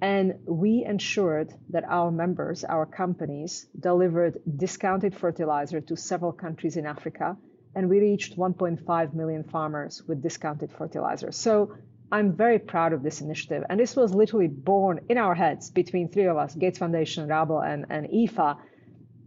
And 0.00 0.34
we 0.46 0.84
ensured 0.84 1.52
that 1.70 1.84
our 1.84 2.10
members, 2.10 2.64
our 2.64 2.84
companies, 2.84 3.66
delivered 3.78 4.38
discounted 4.56 5.14
fertilizer 5.14 5.80
to 5.80 5.96
several 5.96 6.32
countries 6.32 6.76
in 6.76 6.84
Africa. 6.86 7.36
And 7.74 7.88
we 7.88 8.00
reached 8.00 8.36
1.5 8.36 9.14
million 9.14 9.44
farmers 9.44 10.02
with 10.06 10.22
discounted 10.22 10.70
fertilizer. 10.72 11.32
So 11.32 11.74
I'm 12.12 12.36
very 12.36 12.58
proud 12.58 12.92
of 12.92 13.02
this 13.02 13.20
initiative. 13.20 13.64
And 13.68 13.80
this 13.80 13.96
was 13.96 14.14
literally 14.14 14.46
born 14.46 15.00
in 15.08 15.18
our 15.18 15.34
heads 15.34 15.70
between 15.70 16.08
three 16.08 16.26
of 16.26 16.36
us 16.36 16.54
Gates 16.54 16.78
Foundation, 16.78 17.28
Rabo, 17.28 17.64
and, 17.66 17.86
and 17.90 18.06
IFA. 18.06 18.58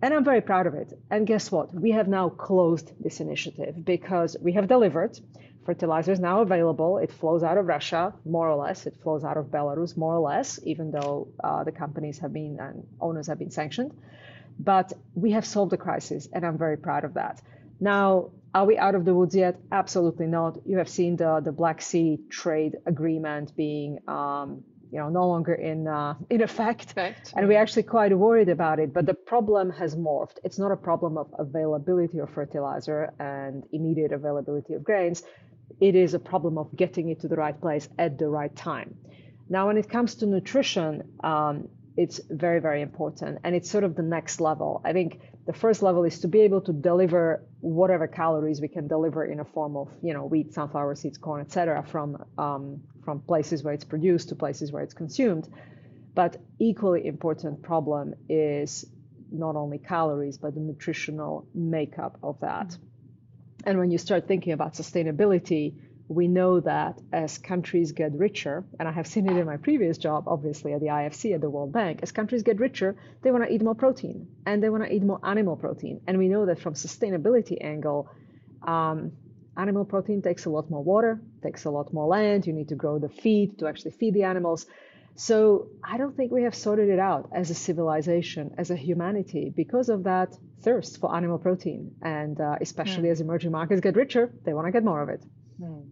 And 0.01 0.13
I'm 0.13 0.23
very 0.23 0.41
proud 0.41 0.67
of 0.67 0.75
it. 0.75 0.93
And 1.09 1.25
guess 1.25 1.51
what? 1.51 1.73
We 1.73 1.91
have 1.91 2.07
now 2.07 2.29
closed 2.29 2.91
this 2.99 3.19
initiative 3.19 3.83
because 3.83 4.37
we 4.39 4.53
have 4.53 4.67
delivered. 4.67 5.19
Fertilizer 5.65 6.11
is 6.11 6.19
now 6.19 6.41
available. 6.41 6.97
It 6.99 7.11
flows 7.11 7.43
out 7.43 7.57
of 7.57 7.65
Russia, 7.65 8.13
more 8.23 8.47
or 8.47 8.55
less. 8.55 8.85
It 8.85 8.95
flows 9.03 9.23
out 9.23 9.37
of 9.37 9.47
Belarus, 9.47 9.97
more 9.97 10.15
or 10.15 10.19
less, 10.19 10.59
even 10.63 10.91
though 10.91 11.27
uh, 11.43 11.63
the 11.63 11.71
companies 11.71 12.19
have 12.19 12.31
been 12.31 12.59
and 12.59 12.87
owners 13.01 13.27
have 13.27 13.39
been 13.39 13.51
sanctioned. 13.51 13.91
But 14.59 14.93
we 15.13 15.31
have 15.31 15.45
solved 15.45 15.71
the 15.71 15.77
crisis, 15.77 16.29
and 16.31 16.45
I'm 16.45 16.57
very 16.57 16.77
proud 16.77 17.03
of 17.03 17.15
that. 17.15 17.41
Now, 17.79 18.31
are 18.55 18.65
we 18.65 18.77
out 18.77 18.95
of 18.95 19.03
the 19.03 19.13
woods 19.13 19.35
yet? 19.35 19.59
Absolutely 19.71 20.27
not. 20.27 20.57
You 20.65 20.77
have 20.77 20.89
seen 20.89 21.17
the, 21.17 21.41
the 21.43 21.51
Black 21.51 21.81
Sea 21.81 22.17
trade 22.29 22.77
agreement 22.85 23.55
being 23.55 23.99
um, 24.07 24.63
you 24.91 24.99
know 24.99 25.09
no 25.09 25.27
longer 25.27 25.53
in 25.53 25.87
uh, 25.87 26.13
in 26.29 26.41
effect. 26.41 26.93
Fact. 26.93 27.33
and 27.35 27.47
we're 27.47 27.59
actually 27.59 27.83
quite 27.83 28.17
worried 28.17 28.49
about 28.49 28.79
it 28.79 28.93
but 28.93 29.05
the 29.05 29.13
problem 29.13 29.69
has 29.71 29.95
morphed. 29.95 30.37
It's 30.43 30.59
not 30.59 30.71
a 30.71 30.77
problem 30.77 31.17
of 31.17 31.27
availability 31.37 32.19
of 32.19 32.29
fertilizer 32.29 33.13
and 33.19 33.63
immediate 33.71 34.11
availability 34.11 34.73
of 34.73 34.83
grains. 34.83 35.23
It 35.81 35.95
is 35.95 36.13
a 36.13 36.19
problem 36.19 36.57
of 36.57 36.75
getting 36.75 37.09
it 37.09 37.19
to 37.21 37.27
the 37.27 37.35
right 37.35 37.59
place 37.59 37.89
at 37.97 38.17
the 38.17 38.29
right 38.29 38.55
time. 38.55 38.95
Now 39.49 39.67
when 39.67 39.77
it 39.77 39.89
comes 39.89 40.15
to 40.15 40.25
nutrition 40.25 41.03
um, 41.23 41.67
it's 41.95 42.21
very 42.29 42.59
very 42.59 42.81
important 42.81 43.39
and 43.43 43.55
it's 43.55 43.69
sort 43.69 43.83
of 43.83 43.95
the 43.95 44.03
next 44.03 44.39
level. 44.39 44.81
I 44.85 44.93
think 44.93 45.19
the 45.47 45.53
first 45.53 45.81
level 45.81 46.03
is 46.03 46.19
to 46.19 46.27
be 46.27 46.41
able 46.41 46.61
to 46.61 46.73
deliver 46.73 47.43
whatever 47.61 48.07
calories 48.07 48.61
we 48.61 48.67
can 48.67 48.87
deliver 48.87 49.25
in 49.25 49.39
a 49.39 49.45
form 49.45 49.75
of 49.75 49.89
you 50.01 50.13
know 50.13 50.25
wheat 50.25 50.53
sunflower 50.53 50.95
seeds 50.95 51.17
corn 51.17 51.41
etc 51.41 51.83
from 51.83 52.23
um, 52.37 52.81
from 53.07 53.21
places 53.21 53.63
where 53.63 53.73
it's 53.73 53.85
produced 53.85 54.27
to 54.27 54.35
places 54.35 54.69
where 54.69 54.83
it's 54.83 54.93
consumed 54.93 55.47
but 56.13 56.35
equally 56.59 57.07
important 57.07 57.61
problem 57.61 58.13
is 58.27 58.85
not 59.31 59.55
only 59.55 59.77
calories 59.77 60.37
but 60.37 60.53
the 60.53 60.59
nutritional 60.59 61.47
makeup 61.55 62.19
of 62.21 62.37
that 62.41 62.75
and 63.65 63.79
when 63.79 63.91
you 63.91 63.97
start 63.97 64.27
thinking 64.27 64.51
about 64.51 64.73
sustainability 64.73 65.73
we 66.09 66.27
know 66.27 66.59
that 66.61 66.99
as 67.11 67.37
countries 67.37 67.91
get 67.91 68.13
richer, 68.13 68.65
and 68.79 68.87
I 68.87 68.91
have 68.91 69.07
seen 69.07 69.29
it 69.29 69.37
in 69.37 69.45
my 69.45 69.57
previous 69.57 69.97
job, 69.97 70.23
obviously 70.27 70.73
at 70.73 70.79
the 70.79 70.87
IFC 70.87 71.35
at 71.35 71.41
the 71.41 71.49
World 71.49 71.73
Bank, 71.73 71.99
as 72.01 72.11
countries 72.13 72.43
get 72.43 72.59
richer, 72.59 72.95
they 73.21 73.31
want 73.31 73.43
to 73.43 73.53
eat 73.53 73.61
more 73.61 73.75
protein 73.75 74.27
and 74.45 74.63
they 74.63 74.69
want 74.69 74.83
to 74.83 74.93
eat 74.93 75.03
more 75.03 75.19
animal 75.23 75.57
protein. 75.57 75.99
And 76.07 76.17
we 76.17 76.29
know 76.29 76.45
that 76.45 76.59
from 76.59 76.75
sustainability 76.75 77.57
angle, 77.61 78.09
um, 78.63 79.11
animal 79.57 79.85
protein 79.85 80.21
takes 80.21 80.45
a 80.45 80.49
lot 80.49 80.69
more 80.69 80.83
water, 80.83 81.19
takes 81.41 81.65
a 81.65 81.69
lot 81.69 81.91
more 81.93 82.07
land. 82.07 82.47
You 82.47 82.53
need 82.53 82.69
to 82.69 82.75
grow 82.75 82.99
the 82.99 83.09
feed 83.09 83.59
to 83.59 83.67
actually 83.67 83.91
feed 83.91 84.13
the 84.13 84.23
animals. 84.23 84.65
So 85.15 85.69
I 85.83 85.97
don't 85.97 86.15
think 86.15 86.31
we 86.31 86.43
have 86.43 86.53
sorted 86.53 86.89
it 86.89 86.99
out 86.99 87.29
as 87.33 87.49
a 87.49 87.55
civilization, 87.55 88.53
as 88.57 88.69
a 88.69 88.75
humanity, 88.75 89.51
because 89.55 89.89
of 89.89 90.03
that 90.03 90.37
thirst 90.61 90.99
for 90.99 91.15
animal 91.15 91.39
protein. 91.39 91.95
And 92.03 92.39
uh, 92.39 92.57
especially 92.61 93.09
mm. 93.09 93.13
as 93.13 93.21
emerging 93.21 93.51
markets 93.51 93.81
get 93.81 93.95
richer, 93.95 94.31
they 94.45 94.53
want 94.53 94.67
to 94.67 94.71
get 94.71 94.83
more 94.83 95.01
of 95.01 95.09
it. 95.09 95.23
Mm. 95.59 95.85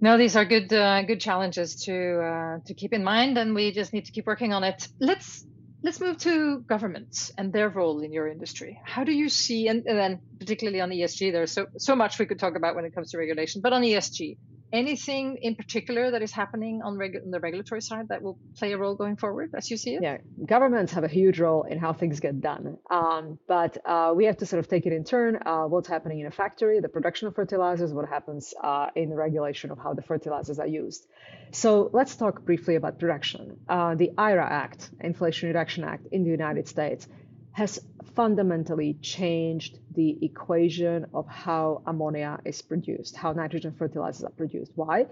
No, 0.00 0.18
these 0.18 0.36
are 0.36 0.44
good 0.44 0.72
uh, 0.72 1.02
good 1.02 1.20
challenges 1.20 1.76
to 1.84 1.94
uh, 2.20 2.58
to 2.66 2.74
keep 2.74 2.92
in 2.92 3.04
mind, 3.04 3.38
and 3.38 3.54
we 3.54 3.72
just 3.72 3.92
need 3.92 4.06
to 4.06 4.12
keep 4.12 4.26
working 4.26 4.52
on 4.52 4.64
it. 4.64 4.88
Let's 5.00 5.46
let's 5.84 6.00
move 6.00 6.16
to 6.16 6.60
governments 6.60 7.30
and 7.36 7.52
their 7.52 7.68
role 7.68 8.00
in 8.00 8.10
your 8.10 8.26
industry. 8.26 8.80
How 8.84 9.04
do 9.04 9.12
you 9.12 9.28
see, 9.28 9.68
and, 9.68 9.84
and 9.86 9.98
then 9.98 10.20
particularly 10.38 10.80
on 10.80 10.88
ESG, 10.88 11.30
there's 11.30 11.52
so 11.52 11.66
so 11.76 11.94
much 11.94 12.18
we 12.18 12.24
could 12.24 12.38
talk 12.38 12.56
about 12.56 12.74
when 12.74 12.86
it 12.86 12.94
comes 12.94 13.10
to 13.10 13.18
regulation, 13.18 13.60
but 13.60 13.74
on 13.74 13.82
ESG, 13.82 14.38
anything 14.74 15.38
in 15.40 15.54
particular 15.54 16.10
that 16.10 16.22
is 16.22 16.32
happening 16.32 16.82
on, 16.82 16.94
regu- 16.96 17.22
on, 17.22 17.30
the 17.30 17.40
regulatory 17.40 17.80
side 17.80 18.08
that 18.08 18.22
will 18.22 18.38
play 18.58 18.72
a 18.72 18.78
role 18.78 18.94
going 18.94 19.16
forward 19.16 19.50
as 19.56 19.70
you 19.70 19.76
see 19.76 19.94
it? 19.94 20.02
Yeah, 20.02 20.18
governments 20.44 20.92
have 20.92 21.04
a 21.04 21.08
huge 21.08 21.38
role 21.40 21.62
in 21.62 21.78
how 21.78 21.92
things 21.92 22.20
get 22.20 22.40
done. 22.40 22.76
Um, 22.90 23.38
but 23.46 23.78
uh, 23.86 24.12
we 24.14 24.24
have 24.24 24.38
to 24.38 24.46
sort 24.46 24.60
of 24.60 24.68
take 24.68 24.86
it 24.86 24.92
in 24.92 25.04
turn. 25.04 25.38
Uh, 25.46 25.64
what's 25.64 25.88
happening 25.88 26.20
in 26.20 26.26
a 26.26 26.30
factory, 26.30 26.80
the 26.80 26.88
production 26.88 27.28
of 27.28 27.34
fertilizers, 27.34 27.92
what 27.92 28.08
happens 28.08 28.52
uh, 28.62 28.88
in 28.96 29.08
the 29.08 29.16
regulation 29.16 29.70
of 29.70 29.78
how 29.78 29.94
the 29.94 30.02
fertilizers 30.02 30.58
are 30.58 30.66
used. 30.66 31.06
So 31.52 31.88
let's 31.92 32.16
talk 32.16 32.44
briefly 32.44 32.74
about 32.74 32.98
production. 32.98 33.58
Uh, 33.68 33.94
the 33.94 34.10
IRA 34.18 34.48
Act, 34.50 34.90
Inflation 35.00 35.48
Reduction 35.48 35.84
Act 35.84 36.06
in 36.10 36.24
the 36.24 36.30
United 36.30 36.66
States, 36.68 37.06
has 37.54 37.80
fundamentally 38.16 38.94
changed 39.00 39.78
the 39.94 40.18
equation 40.22 41.06
of 41.14 41.26
how 41.28 41.82
ammonia 41.86 42.40
is 42.44 42.60
produced, 42.60 43.16
how 43.16 43.32
nitrogen 43.32 43.72
fertilizers 43.78 44.24
are 44.24 44.30
produced. 44.30 44.72
Why? 44.74 45.06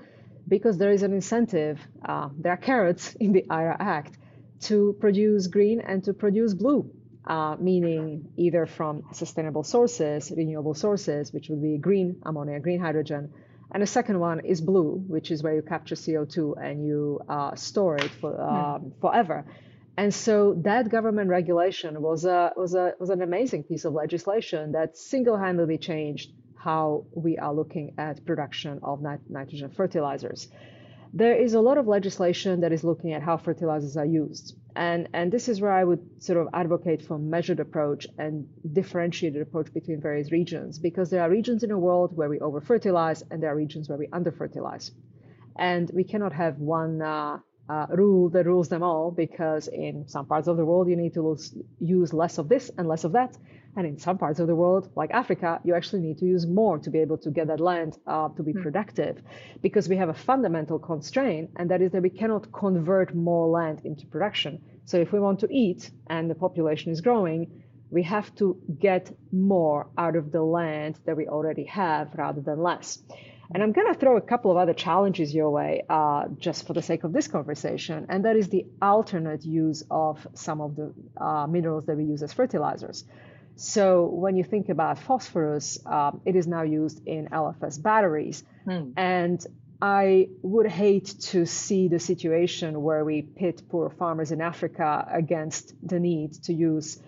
Because 0.49 0.77
there 0.77 0.91
is 0.91 1.05
an 1.05 1.13
incentive, 1.13 1.81
uh, 2.05 2.29
there 2.37 2.53
are 2.53 2.57
carrots 2.57 3.15
in 3.15 3.33
the 3.33 3.47
IRA 3.49 3.77
Act 3.79 4.19
to 4.63 4.97
produce 5.01 5.47
green 5.47 5.81
and 5.81 6.03
to 6.03 6.13
produce 6.13 6.53
blue, 6.53 6.91
uh, 7.29 7.57
meaning 7.61 8.33
either 8.37 8.67
from 8.67 9.05
sustainable 9.13 9.63
sources, 9.63 10.33
renewable 10.37 10.75
sources, 10.75 11.33
which 11.33 11.49
would 11.49 11.63
be 11.63 11.79
green 11.79 12.17
ammonia, 12.25 12.59
green 12.59 12.81
hydrogen. 12.81 13.33
And 13.71 13.85
the 13.85 13.87
second 13.87 14.19
one 14.19 14.41
is 14.41 14.61
blue, 14.61 15.03
which 15.07 15.31
is 15.31 15.45
where 15.45 15.55
you 15.55 15.63
capture 15.63 15.95
CO2 15.95 16.61
and 16.61 16.85
you 16.85 17.21
uh, 17.29 17.55
store 17.55 17.97
it 17.97 18.11
for, 18.11 18.33
mm. 18.33 18.93
forever. 19.01 19.45
And 19.97 20.13
so 20.13 20.55
that 20.63 20.89
government 20.89 21.29
regulation 21.29 22.01
was 22.01 22.25
a 22.25 22.53
was 22.57 22.75
a 22.75 22.95
was 22.99 23.11
an 23.11 23.23
amazing 23.23 23.65
piece 23.65 23.85
of 23.85 23.93
legislation 23.93 24.73
that 24.73 24.97
single-handedly 24.97 25.79
changed 25.79 26.33
how 26.57 27.05
we 27.15 27.37
are 27.39 27.53
looking 27.53 27.95
at 27.99 28.25
production 28.25 28.79
of 28.83 29.03
nit- 29.03 29.29
nitrogen 29.29 29.71
fertilizers. 29.71 30.49
There 31.13 31.35
is 31.35 31.53
a 31.53 31.61
lot 31.61 31.77
of 31.77 31.87
legislation 31.87 32.61
that 32.61 32.73
is 32.73 32.85
looking 32.85 33.13
at 33.13 33.23
how 33.23 33.37
fertilizers 33.37 33.99
are 33.99 34.07
used. 34.07 34.57
And, 34.75 35.09
and 35.13 35.31
this 35.31 35.49
is 35.49 35.61
where 35.61 35.73
I 35.73 35.85
would 35.85 36.23
sort 36.23 36.39
of 36.39 36.49
advocate 36.55 37.03
for 37.03 37.19
measured 37.19 37.61
approach 37.61 38.07
and 38.17 38.49
differentiated 38.73 39.43
approach 39.43 39.75
between 39.75 40.01
various 40.01 40.33
regions, 40.33 40.79
because 40.79 41.11
there 41.11 41.21
are 41.21 41.29
regions 41.29 41.63
in 41.63 41.69
the 41.69 41.77
world 41.77 42.17
where 42.17 42.31
we 42.31 42.41
over 42.41 42.63
fertilize 42.63 43.23
and 43.31 43.43
there 43.43 43.53
are 43.53 43.57
regions 43.57 43.91
where 43.91 43.99
we 43.99 44.09
under 44.11 44.33
fertilize. 44.33 44.93
And 45.59 45.91
we 45.93 46.05
cannot 46.05 46.33
have 46.33 46.57
one 46.59 47.03
uh, 47.03 47.41
uh, 47.69 47.87
rule 47.91 48.29
that 48.31 48.47
rules 48.47 48.69
them 48.69 48.83
all 48.83 49.11
because 49.11 49.69
in 49.69 50.07
some 50.09 50.27
parts 50.27 50.49
of 50.49 50.57
the 50.57 50.65
world 50.65 50.89
you 50.89 50.97
need 50.97 51.15
to 51.15 51.23
lose, 51.23 51.55
use 51.81 52.13
less 52.13 52.39
of 52.39 52.49
this 52.49 52.71
and 52.77 52.89
less 52.89 53.05
of 53.05 53.13
that. 53.13 53.37
And 53.77 53.87
in 53.87 53.99
some 53.99 54.19
parts 54.19 54.39
of 54.39 54.47
the 54.49 54.55
world 54.55 54.91
like 54.97 55.11
africa 55.13 55.59
you 55.65 55.75
actually 55.75 56.03
need 56.03 56.19
to 56.19 56.27
use 56.27 56.47
more 56.47 56.79
to 56.79 56.91
be 56.91 56.99
able 56.99 57.17
to 57.19 57.31
get 57.31 57.47
that 57.47 57.61
land 57.61 57.97
uh, 58.07 58.29
to 58.37 58.43
be 58.43 58.53
mm. 58.53 58.63
productive 58.63 59.23
because 59.63 59.89
we 59.89 59.97
have 59.97 60.11
a 60.11 60.15
fundamental 60.15 60.79
constraint 60.79 61.51
and 61.57 61.71
that 61.71 61.81
is 61.81 61.91
that 61.93 62.03
we 62.03 62.11
cannot 62.11 62.53
convert 62.53 63.15
more 63.15 63.47
land 63.49 63.81
into 63.85 64.07
production. 64.07 64.61
So 64.85 64.99
if 64.99 65.13
we 65.13 65.21
want 65.21 65.41
to 65.41 65.49
eat 65.51 65.91
and 66.09 66.31
the 66.31 66.35
population 66.35 66.93
is 66.93 67.01
growing 67.01 67.63
we 67.93 68.03
have 68.03 68.35
to 68.37 68.59
get 68.81 69.15
more 69.33 69.87
out 69.99 70.17
of 70.17 70.33
the 70.33 70.43
land 70.43 70.99
that 71.05 71.17
we 71.17 71.29
already 71.29 71.65
have 71.65 72.09
rather 72.15 72.41
than 72.41 72.63
less 72.63 72.99
and 73.55 73.63
I'm 73.63 73.73
going 73.73 73.93
to 73.93 73.99
throw 73.99 74.17
a 74.17 74.21
couple 74.21 74.51
of 74.51 74.57
other 74.57 74.75
challenges 74.75 75.35
your 75.35 75.51
way 75.51 75.85
uh, 75.89 76.25
just 76.39 76.67
for 76.67 76.73
the 76.73 76.83
sake 76.83 77.05
of 77.05 77.13
this 77.13 77.29
conversation, 77.29 78.07
and 78.09 78.25
that 78.25 78.37
is 78.37 78.49
the 78.49 78.67
alternate 78.81 79.45
use 79.45 79.83
of 79.91 80.27
some 80.35 80.61
of 80.61 80.77
the 80.77 80.93
uh, 81.17 81.47
minerals 81.47 81.87
that 81.87 81.97
we 81.97 82.05
use 82.05 82.23
as 82.23 82.33
fertilizers. 82.33 83.05
So 83.57 84.07
when 84.07 84.37
you 84.37 84.45
think 84.45 84.69
about 84.69 84.99
phosphorus, 84.99 85.79
um, 85.87 86.21
it 86.25 86.37
is 86.37 86.47
now 86.47 86.63
used 86.63 87.07
in 87.07 87.29
LFS 87.29 87.83
batteries. 87.83 88.43
Hmm. 88.65 88.93
And 88.97 89.47
I 89.81 90.29
would 90.43 90.69
hate 90.69 91.15
to 91.33 91.45
see 91.45 91.89
the 91.89 91.99
situation 91.99 92.83
where 92.83 93.05
we 93.05 93.23
pit 93.23 93.63
poor 93.69 93.91
farmers 93.91 94.31
in 94.31 94.41
Africa 94.41 95.07
against 95.11 95.75
the 95.87 95.99
need 95.99 96.35
to 96.45 96.55
use 96.55 97.03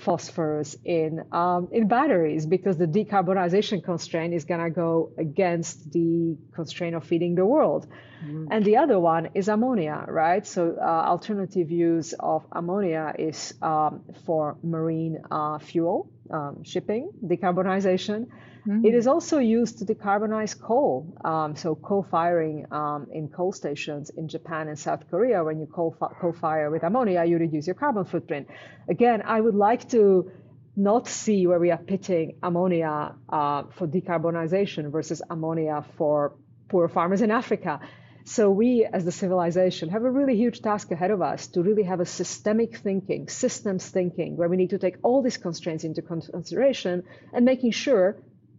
phosphorus 0.00 0.76
in 0.84 1.22
um, 1.32 1.68
in 1.72 1.86
batteries 1.88 2.46
because 2.46 2.76
the 2.76 2.86
decarbonization 2.86 3.84
constraint 3.84 4.34
is 4.34 4.44
going 4.44 4.62
to 4.62 4.70
go 4.70 5.12
against 5.18 5.92
the 5.92 6.36
constraint 6.54 6.96
of 6.96 7.04
feeding 7.04 7.34
the 7.34 7.44
world. 7.44 7.86
Mm. 8.24 8.48
And 8.50 8.64
the 8.64 8.76
other 8.78 8.98
one 8.98 9.30
is 9.34 9.48
ammonia, 9.48 10.04
right? 10.08 10.46
So 10.46 10.76
uh, 10.80 10.84
alternative 10.84 11.70
use 11.70 12.14
of 12.18 12.46
ammonia 12.52 13.14
is 13.18 13.54
um, 13.62 14.02
for 14.24 14.56
marine 14.62 15.18
uh, 15.30 15.58
fuel, 15.58 16.10
um, 16.32 16.64
shipping, 16.64 17.10
decarbonization. 17.24 18.26
Mm-hmm. 18.66 18.84
It 18.84 18.94
is 18.94 19.06
also 19.06 19.38
used 19.38 19.78
to 19.78 19.84
decarbonize 19.84 20.58
coal. 20.58 21.16
Um, 21.24 21.56
so 21.56 21.74
co-firing 21.74 22.66
um, 22.70 23.06
in 23.12 23.28
coal 23.28 23.52
stations 23.52 24.10
in 24.10 24.28
Japan 24.28 24.68
and 24.68 24.78
South 24.78 25.08
Korea, 25.10 25.42
when 25.42 25.58
you 25.58 25.66
co-fire 25.66 26.70
with 26.70 26.82
ammonia, 26.82 27.24
you 27.24 27.38
reduce 27.38 27.66
your 27.66 27.74
carbon 27.74 28.04
footprint. 28.04 28.48
Again, 28.88 29.22
I 29.24 29.40
would 29.40 29.54
like 29.54 29.88
to 29.90 30.30
not 30.76 31.08
see 31.08 31.46
where 31.46 31.58
we 31.58 31.70
are 31.70 31.78
pitting 31.78 32.38
ammonia 32.42 33.14
uh, 33.28 33.64
for 33.76 33.86
decarbonization 33.86 34.90
versus 34.90 35.22
ammonia 35.28 35.84
for 35.96 36.34
poor 36.68 36.88
farmers 36.88 37.22
in 37.22 37.30
Africa. 37.30 37.80
So 38.24 38.50
we, 38.50 38.84
as 38.84 39.04
the 39.04 39.12
civilization, 39.12 39.88
have 39.88 40.04
a 40.04 40.10
really 40.10 40.36
huge 40.36 40.60
task 40.62 40.90
ahead 40.90 41.10
of 41.10 41.22
us 41.22 41.48
to 41.48 41.62
really 41.62 41.84
have 41.84 42.00
a 42.00 42.06
systemic 42.06 42.76
thinking, 42.76 43.28
systems 43.28 43.88
thinking, 43.88 44.36
where 44.36 44.48
we 44.48 44.56
need 44.56 44.70
to 44.70 44.78
take 44.78 44.96
all 45.02 45.22
these 45.22 45.36
constraints 45.36 45.84
into 45.84 46.02
consideration 46.02 47.02
and 47.32 47.44
making 47.44 47.72
sure 47.72 48.16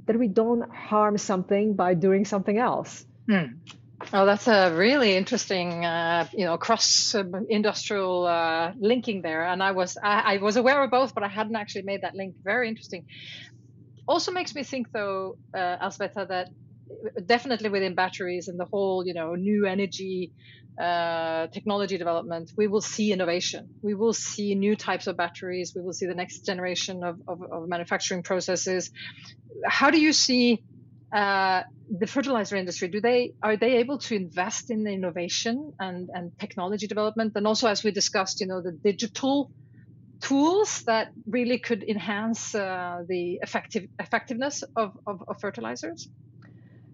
that 0.07 0.17
we 0.17 0.27
don't 0.27 0.69
harm 0.73 1.17
something 1.17 1.75
by 1.75 1.93
doing 1.93 2.25
something 2.25 2.57
else. 2.57 3.05
Hmm. 3.29 3.57
Oh, 4.13 4.25
that's 4.25 4.47
a 4.47 4.73
really 4.75 5.15
interesting, 5.15 5.85
uh, 5.85 6.27
you 6.33 6.45
know, 6.45 6.57
cross-industrial 6.57 8.25
uh, 8.25 8.71
linking 8.79 9.21
there. 9.21 9.45
And 9.45 9.61
I 9.61 9.71
was 9.71 9.95
I, 10.01 10.33
I, 10.33 10.37
was 10.37 10.57
aware 10.57 10.83
of 10.83 10.89
both, 10.89 11.13
but 11.13 11.23
I 11.23 11.27
hadn't 11.27 11.55
actually 11.55 11.83
made 11.83 12.01
that 12.01 12.15
link. 12.15 12.35
Very 12.43 12.67
interesting. 12.67 13.05
Also 14.07 14.31
makes 14.31 14.55
me 14.55 14.63
think, 14.63 14.91
though, 14.91 15.37
uh, 15.53 15.77
Alzbeta, 15.85 16.27
that 16.27 16.49
definitely 17.25 17.69
within 17.69 17.95
batteries 17.95 18.47
and 18.47 18.59
the 18.59 18.65
whole, 18.65 19.05
you 19.05 19.13
know, 19.13 19.35
new 19.35 19.65
energy 19.65 20.31
uh, 20.81 21.47
technology 21.47 21.97
development, 21.97 22.51
we 22.57 22.67
will 22.67 22.81
see 22.81 23.11
innovation. 23.11 23.69
We 23.81 23.93
will 23.93 24.13
see 24.13 24.55
new 24.55 24.75
types 24.75 25.07
of 25.07 25.17
batteries. 25.17 25.73
We 25.75 25.81
will 25.81 25.93
see 25.93 26.05
the 26.05 26.15
next 26.15 26.45
generation 26.45 27.03
of, 27.03 27.19
of, 27.27 27.41
of 27.51 27.67
manufacturing 27.67 28.23
processes. 28.23 28.91
How 29.67 29.91
do 29.91 29.99
you 29.99 30.13
see 30.13 30.63
uh, 31.13 31.63
the 31.89 32.07
fertilizer 32.07 32.55
industry? 32.55 32.87
Do 32.87 33.01
they 33.01 33.33
are 33.43 33.57
they 33.57 33.77
able 33.77 33.97
to 33.99 34.15
invest 34.15 34.71
in 34.71 34.83
the 34.83 34.91
innovation 34.91 35.73
and, 35.79 36.09
and 36.13 36.31
technology 36.39 36.87
development, 36.87 37.33
and 37.35 37.45
also, 37.45 37.67
as 37.67 37.83
we 37.83 37.91
discussed, 37.91 38.39
you 38.39 38.47
know, 38.47 38.61
the 38.61 38.71
digital 38.71 39.51
tools 40.21 40.83
that 40.85 41.09
really 41.27 41.59
could 41.59 41.83
enhance 41.83 42.55
uh, 42.55 42.99
the 43.07 43.39
effective 43.41 43.83
effectiveness 43.99 44.63
of, 44.75 44.97
of, 45.05 45.21
of 45.27 45.35
fertilizers? 45.41 46.07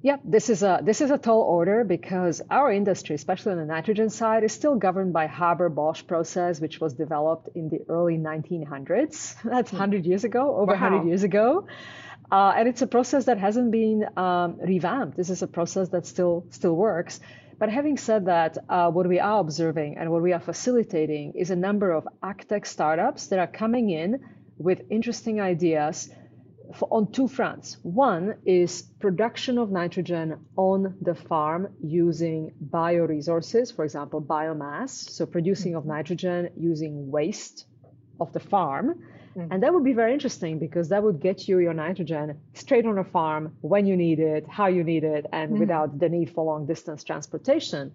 Yeah, 0.03 0.17
this 0.23 0.49
is 0.49 0.61
a 0.61 0.79
this 0.83 1.01
is 1.01 1.09
a 1.09 1.17
tall 1.17 1.41
order 1.41 1.83
because 1.83 2.41
our 2.51 2.71
industry, 2.71 3.15
especially 3.15 3.53
on 3.53 3.57
the 3.57 3.65
nitrogen 3.65 4.09
side, 4.09 4.43
is 4.43 4.51
still 4.51 4.75
governed 4.75 5.11
by 5.11 5.25
Haber-Bosch 5.25 6.05
process, 6.05 6.61
which 6.61 6.79
was 6.79 6.93
developed 6.93 7.49
in 7.55 7.69
the 7.69 7.79
early 7.89 8.17
1900s. 8.17 9.35
That's 9.43 9.71
100 9.71 10.05
years 10.05 10.23
ago, 10.23 10.55
over 10.55 10.73
wow. 10.73 10.81
100 10.81 11.07
years 11.07 11.23
ago, 11.23 11.67
uh, 12.31 12.53
and 12.55 12.67
it's 12.67 12.83
a 12.83 12.87
process 12.87 13.25
that 13.25 13.39
hasn't 13.39 13.71
been 13.71 14.05
um, 14.15 14.59
revamped. 14.59 15.17
This 15.17 15.31
is 15.31 15.41
a 15.41 15.47
process 15.47 15.89
that 15.89 16.05
still 16.05 16.45
still 16.51 16.75
works. 16.75 17.19
But 17.57 17.69
having 17.69 17.97
said 17.97 18.27
that, 18.27 18.59
uh, 18.69 18.91
what 18.91 19.07
we 19.07 19.19
are 19.19 19.39
observing 19.39 19.97
and 19.97 20.11
what 20.11 20.21
we 20.21 20.31
are 20.31 20.39
facilitating 20.39 21.33
is 21.33 21.49
a 21.49 21.55
number 21.55 21.91
of 21.91 22.07
agtech 22.21 22.67
startups 22.67 23.27
that 23.27 23.39
are 23.39 23.47
coming 23.47 23.89
in 23.89 24.19
with 24.59 24.83
interesting 24.91 25.41
ideas 25.41 26.09
for, 26.75 26.87
on 26.91 27.11
two 27.11 27.27
fronts. 27.27 27.77
One 27.83 28.35
is 28.45 28.83
production 28.99 29.57
of 29.57 29.71
nitrogen 29.71 30.45
on 30.55 30.95
the 31.01 31.15
farm 31.15 31.69
using 31.81 32.51
bioresources, 32.69 33.75
for 33.75 33.83
example, 33.85 34.21
biomass. 34.21 34.89
So 34.89 35.25
producing 35.25 35.75
of 35.75 35.83
mm-hmm. 35.83 35.91
nitrogen 35.91 36.49
using 36.57 37.11
waste 37.11 37.65
of 38.19 38.33
the 38.33 38.39
farm. 38.39 39.03
Mm-hmm. 39.35 39.51
And 39.51 39.63
that 39.63 39.73
would 39.73 39.83
be 39.83 39.93
very 39.93 40.13
interesting 40.13 40.59
because 40.59 40.89
that 40.89 41.03
would 41.03 41.21
get 41.21 41.47
you 41.47 41.59
your 41.59 41.73
nitrogen 41.73 42.39
straight 42.53 42.85
on 42.85 42.97
a 42.97 43.03
farm 43.03 43.55
when 43.61 43.85
you 43.85 43.95
need 43.95 44.19
it, 44.19 44.47
how 44.49 44.67
you 44.67 44.83
need 44.83 45.03
it, 45.03 45.25
and 45.31 45.51
mm-hmm. 45.51 45.59
without 45.59 45.99
the 45.99 46.09
need 46.09 46.31
for 46.31 46.43
long 46.43 46.65
distance 46.65 47.03
transportation. 47.03 47.93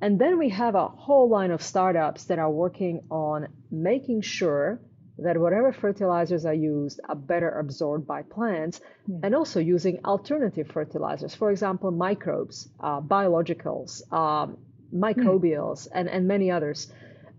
And 0.00 0.18
then 0.18 0.38
we 0.38 0.50
have 0.50 0.74
a 0.74 0.88
whole 0.88 1.28
line 1.28 1.50
of 1.50 1.62
startups 1.62 2.24
that 2.24 2.38
are 2.38 2.50
working 2.50 3.00
on 3.10 3.48
making 3.70 4.20
sure 4.20 4.80
that 5.18 5.38
whatever 5.38 5.72
fertilizers 5.72 6.44
are 6.44 6.54
used 6.54 7.00
are 7.08 7.14
better 7.14 7.50
absorbed 7.58 8.06
by 8.06 8.22
plants 8.22 8.80
mm. 9.08 9.20
and 9.22 9.34
also 9.34 9.60
using 9.60 9.98
alternative 10.04 10.68
fertilizers 10.68 11.34
for 11.34 11.50
example 11.50 11.90
microbes 11.90 12.68
uh, 12.80 13.00
biologicals 13.00 14.12
um, 14.12 14.58
microbials 14.94 15.88
mm. 15.88 15.92
and, 15.94 16.08
and 16.08 16.28
many 16.28 16.50
others 16.50 16.92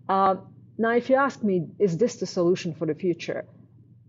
uh, 0.09 0.35
now 0.77 0.91
if 0.91 1.09
you 1.09 1.15
ask 1.15 1.43
me 1.43 1.67
is 1.79 1.97
this 1.97 2.15
the 2.17 2.25
solution 2.25 2.73
for 2.73 2.87
the 2.87 2.95
future 2.95 3.45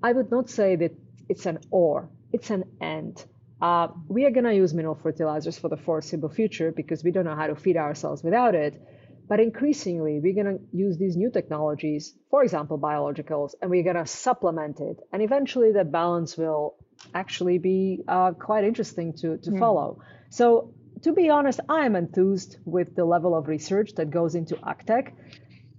i 0.03 0.13
would 0.13 0.31
not 0.31 0.49
say 0.49 0.77
that 0.77 0.93
it's 1.29 1.47
an 1.47 1.59
or 1.71 2.09
it's 2.33 2.51
an 2.51 2.65
and 2.81 3.25
uh, 3.61 3.89
we 4.07 4.25
are 4.25 4.31
going 4.31 4.45
to 4.45 4.55
use 4.55 4.73
mineral 4.73 4.95
fertilizers 4.95 5.59
for 5.59 5.69
the 5.69 5.77
foreseeable 5.77 6.29
future 6.29 6.71
because 6.71 7.03
we 7.03 7.11
don't 7.11 7.25
know 7.25 7.35
how 7.35 7.49
to 7.49 7.57
feed 7.57 7.77
ourselves 7.77 8.23
without 8.23 8.55
it 8.55 8.81
but 9.29 9.41
increasingly, 9.41 10.21
we're 10.21 10.33
going 10.43 10.59
to 10.59 10.65
use 10.73 10.97
these 10.97 11.15
new 11.15 11.31
technologies, 11.31 12.15
for 12.31 12.43
example, 12.43 12.79
biologicals, 12.79 13.55
and 13.61 13.71
we're 13.71 13.83
going 13.83 13.97
to 13.97 14.07
supplement 14.07 14.81
it. 14.81 15.01
And 15.13 15.21
eventually, 15.23 15.73
that 15.73 15.93
balance 15.93 16.39
will 16.39 16.77
actually 17.15 17.59
be 17.59 18.03
uh, 18.09 18.33
quite 18.33 18.65
interesting 18.65 19.13
to, 19.19 19.37
to 19.37 19.51
mm. 19.51 19.59
follow. 19.59 20.01
So, 20.31 20.73
to 21.03 21.13
be 21.13 21.29
honest, 21.29 21.61
I 21.69 21.85
am 21.85 21.95
enthused 21.95 22.57
with 22.65 22.97
the 22.97 23.05
level 23.05 23.37
of 23.37 23.49
research 23.49 23.95
that 23.97 24.11
goes 24.11 24.35
into 24.35 24.57
agtech. 24.57 25.13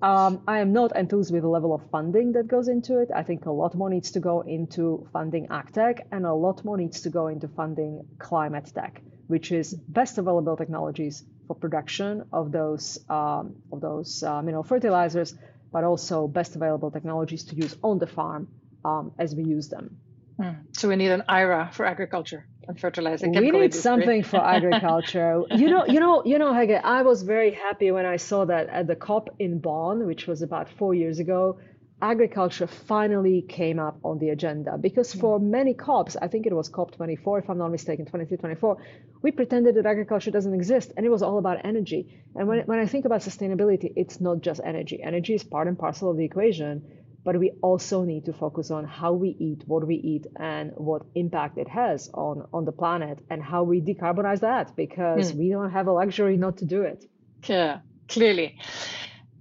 Um, 0.02 0.44
I 0.48 0.60
am 0.60 0.72
not 0.72 0.96
enthused 0.96 1.34
with 1.34 1.42
the 1.42 1.50
level 1.50 1.74
of 1.74 1.82
funding 1.90 2.34
that 2.34 2.48
goes 2.48 2.70
into 2.70 3.00
it. 3.00 3.10
I 3.14 3.24
think 3.24 3.48
a 3.48 3.52
lot 3.52 3.76
more 3.76 3.90
needs 3.90 4.12
to 4.12 4.20
go 4.20 4.42
into 4.42 5.08
funding 5.12 5.48
agtech, 5.48 6.02
and 6.12 6.26
a 6.26 6.34
lot 6.34 6.64
more 6.64 6.78
needs 6.78 7.02
to 7.02 7.10
go 7.10 7.28
into 7.28 7.48
funding 7.48 8.06
climate 8.20 8.72
tech, 8.74 9.02
which 9.28 9.52
is 9.52 9.74
best 9.74 10.20
available 10.20 10.56
technologies 10.56 11.26
for 11.50 11.56
production 11.56 12.24
of 12.32 12.52
those 12.52 13.00
um, 13.10 13.56
of 13.72 13.82
those 13.82 14.22
uh, 14.22 14.40
mineral 14.44 14.64
fertilizers, 14.64 15.34
but 15.74 15.84
also 15.84 16.28
best 16.28 16.56
available 16.56 16.92
technologies 16.92 17.44
to 17.46 17.56
use 17.56 17.76
on 17.84 17.98
the 17.98 18.06
farm 18.06 18.48
um, 18.86 19.12
as 19.18 19.34
we 19.34 19.44
use 19.44 19.68
them. 19.68 19.98
Mm. 20.40 20.58
So 20.78 20.88
we 20.88 20.96
need 20.96 21.10
an 21.10 21.24
IRA 21.28 21.72
for 21.74 21.88
agriculture 21.88 22.46
and 22.68 22.80
fertilizer. 22.80 23.28
We 23.28 23.40
need 23.40 23.56
industry. 23.56 23.82
something 23.82 24.24
for 24.24 24.38
agriculture. 24.58 25.42
you 25.50 25.70
know, 25.72 25.88
you 25.88 26.00
know, 26.00 26.24
you 26.24 26.38
know, 26.38 26.54
Hege. 26.54 26.80
I 26.84 27.02
was 27.02 27.24
very 27.24 27.52
happy 27.52 27.90
when 27.90 28.06
I 28.06 28.18
saw 28.18 28.46
that 28.46 28.70
at 28.70 28.86
the 28.86 28.96
COP 28.96 29.36
in 29.40 29.60
Bonn, 29.60 30.06
which 30.06 30.28
was 30.28 30.44
about 30.44 30.70
four 30.78 30.94
years 30.94 31.18
ago 31.18 31.58
agriculture 32.02 32.68
finally 32.68 33.42
came 33.42 33.80
up 33.80 33.98
on 34.04 34.20
the 34.20 34.30
agenda 34.30 34.78
because 34.78 35.14
for 35.14 35.40
many 35.40 35.74
COPs, 35.74 36.16
I 36.16 36.28
think 36.28 36.46
it 36.46 36.54
was 36.54 36.70
COP 36.70 36.96
24, 36.96 37.40
if 37.40 37.50
I'm 37.50 37.58
not 37.58 37.72
mistaken, 37.72 38.06
23, 38.06 38.38
24, 38.38 38.78
we 39.22 39.32
pretended 39.32 39.76
that 39.76 39.86
agriculture 39.86 40.32
doesn't 40.32 40.54
exist 40.54 40.94
and 40.96 41.06
it 41.06 41.10
was 41.10 41.22
all 41.22 41.38
about 41.38 41.66
energy. 41.66 42.24
And 42.36 42.48
when, 42.48 42.60
when 42.62 42.80
I 42.80 42.86
think 42.86 43.06
about 43.06 43.22
sustainability, 43.22 43.92
it's 43.96 44.22
not 44.22 44.42
just 44.42 44.62
energy. 44.64 45.02
Energy 45.04 45.34
is 45.34 45.44
part 45.44 45.68
and 45.68 45.78
parcel 45.78 46.12
of 46.12 46.18
the 46.18 46.26
equation, 46.26 46.84
but 47.24 47.38
we 47.38 47.52
also 47.62 48.04
need 48.04 48.26
to 48.26 48.34
focus 48.34 48.72
on 48.72 48.86
how 48.86 49.14
we 49.14 49.30
eat, 49.40 49.64
what 49.68 49.86
we 49.86 49.96
eat, 49.96 50.26
and 50.38 50.72
what 50.76 51.04
impact 51.16 51.58
it 51.58 51.68
has 51.68 52.10
on, 52.14 52.48
on 52.54 52.66
the 52.66 52.72
planet 52.72 53.20
and 53.30 53.44
how 53.44 53.64
we 53.64 53.82
decarbonize 53.82 54.40
that 54.40 54.76
because 54.76 55.34
mm. 55.34 55.38
we 55.38 55.50
don't 55.50 55.72
have 55.72 55.88
a 55.88 55.92
luxury 55.92 56.38
not 56.38 56.58
to 56.58 56.66
do 56.66 56.84
it. 56.84 57.06
Yeah, 57.44 57.80
clearly. 58.08 58.58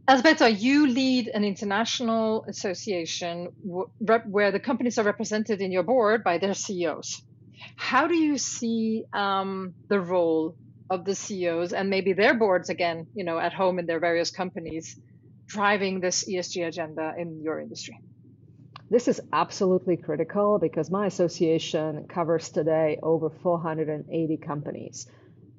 Alzbeta, 0.08 0.48
you 0.48 0.86
lead 0.86 1.28
an 1.28 1.44
international 1.44 2.42
association 2.48 3.48
where 3.62 4.50
the 4.50 4.58
companies 4.58 4.96
are 4.96 5.04
represented 5.04 5.60
in 5.60 5.70
your 5.70 5.82
board 5.82 6.24
by 6.24 6.38
their 6.38 6.54
CEOs. 6.54 7.20
How 7.76 8.06
do 8.06 8.14
you 8.14 8.38
see 8.38 9.04
um, 9.12 9.74
the 9.90 10.00
role 10.00 10.56
of 10.88 11.04
the 11.04 11.14
CEOs 11.14 11.74
and 11.74 11.90
maybe 11.90 12.14
their 12.14 12.32
boards 12.32 12.70
again, 12.70 13.06
you 13.14 13.22
know, 13.22 13.38
at 13.38 13.52
home 13.52 13.78
in 13.78 13.84
their 13.84 14.00
various 14.00 14.30
companies, 14.30 14.98
driving 15.46 16.00
this 16.00 16.26
ESG 16.26 16.66
agenda 16.66 17.12
in 17.18 17.42
your 17.42 17.60
industry? 17.60 18.00
This 18.88 19.08
is 19.08 19.20
absolutely 19.34 19.98
critical 19.98 20.58
because 20.58 20.90
my 20.90 21.04
association 21.04 22.06
covers 22.08 22.48
today 22.48 22.98
over 23.02 23.28
480 23.28 24.38
companies. 24.38 25.06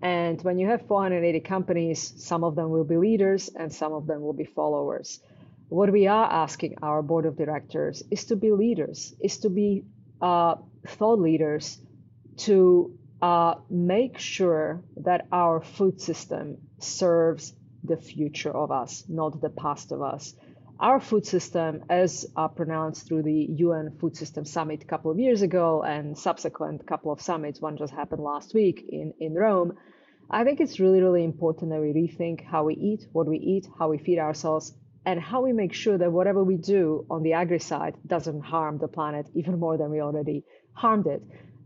And 0.02 0.42
when 0.42 0.58
you 0.60 0.68
have 0.68 0.88
480 0.88 1.42
companies, 1.42 2.14
some 2.18 2.44
of 2.44 2.56
them 2.56 2.70
will 2.70 2.86
be 2.86 2.98
leaders 2.98 3.50
and 3.56 3.74
some 3.74 3.94
of 3.94 4.08
them 4.08 4.22
will 4.22 4.34
be 4.34 4.46
followers. 4.46 5.20
What 5.68 5.92
we 5.92 6.08
are 6.08 6.26
asking 6.26 6.78
our 6.82 7.02
board 7.02 7.26
of 7.26 7.38
directors 7.38 8.02
is 8.10 8.26
to 8.26 8.36
be 8.36 8.52
leaders, 8.52 9.14
is 9.22 9.38
to 9.40 9.50
be 9.50 9.84
uh, 10.22 10.56
thought 10.88 11.20
leaders, 11.20 11.80
to 12.38 12.98
uh, 13.22 13.56
make 13.70 14.18
sure 14.18 14.82
that 14.98 15.28
our 15.32 15.62
food 15.62 16.00
system 16.00 16.58
serves 16.80 17.54
the 17.84 17.98
future 17.98 18.56
of 18.56 18.72
us, 18.72 19.04
not 19.10 19.42
the 19.42 19.50
past 19.50 19.92
of 19.92 20.02
us. 20.02 20.34
Our 20.80 21.02
food 21.02 21.26
system, 21.26 21.84
as 21.90 22.26
uh, 22.38 22.48
pronounced 22.48 23.06
through 23.06 23.24
the 23.24 23.48
UN 23.58 23.98
Food 24.00 24.16
System 24.16 24.46
Summit 24.46 24.82
a 24.82 24.86
couple 24.86 25.12
of 25.12 25.20
years 25.20 25.42
ago 25.42 25.84
and 25.84 26.18
subsequent 26.18 26.88
couple 26.88 27.12
of 27.12 27.20
summits, 27.20 27.60
one 27.60 27.76
just 27.76 27.94
happened 27.94 28.24
last 28.24 28.54
week 28.54 28.86
in, 28.88 29.14
in 29.20 29.34
Rome, 29.34 29.74
I 30.32 30.46
think 30.46 30.62
it's 30.62 30.80
really, 30.80 31.02
really 31.02 31.26
important 31.26 31.72
that 31.72 31.82
we 31.82 31.92
rethink 31.92 32.46
how 32.46 32.64
we 32.64 32.76
eat, 32.76 33.08
what 33.12 33.28
we 33.28 33.38
eat, 33.40 33.68
how 33.78 33.90
we 33.90 33.98
feed 33.98 34.20
ourselves, 34.20 34.74
and 35.06 35.20
how 35.20 35.42
we 35.42 35.52
make 35.52 35.74
sure 35.74 35.98
that 35.98 36.12
whatever 36.14 36.46
we 36.46 36.56
do 36.56 37.06
on 37.10 37.24
the 37.24 37.34
agri 37.34 37.60
side 37.60 37.96
doesn't 38.08 38.42
harm 38.42 38.78
the 38.78 38.88
planet 38.88 39.28
even 39.34 39.60
more 39.60 39.78
than 39.78 39.90
we 39.90 40.00
already 40.00 40.46
harmed 40.74 41.08
it. 41.08 41.22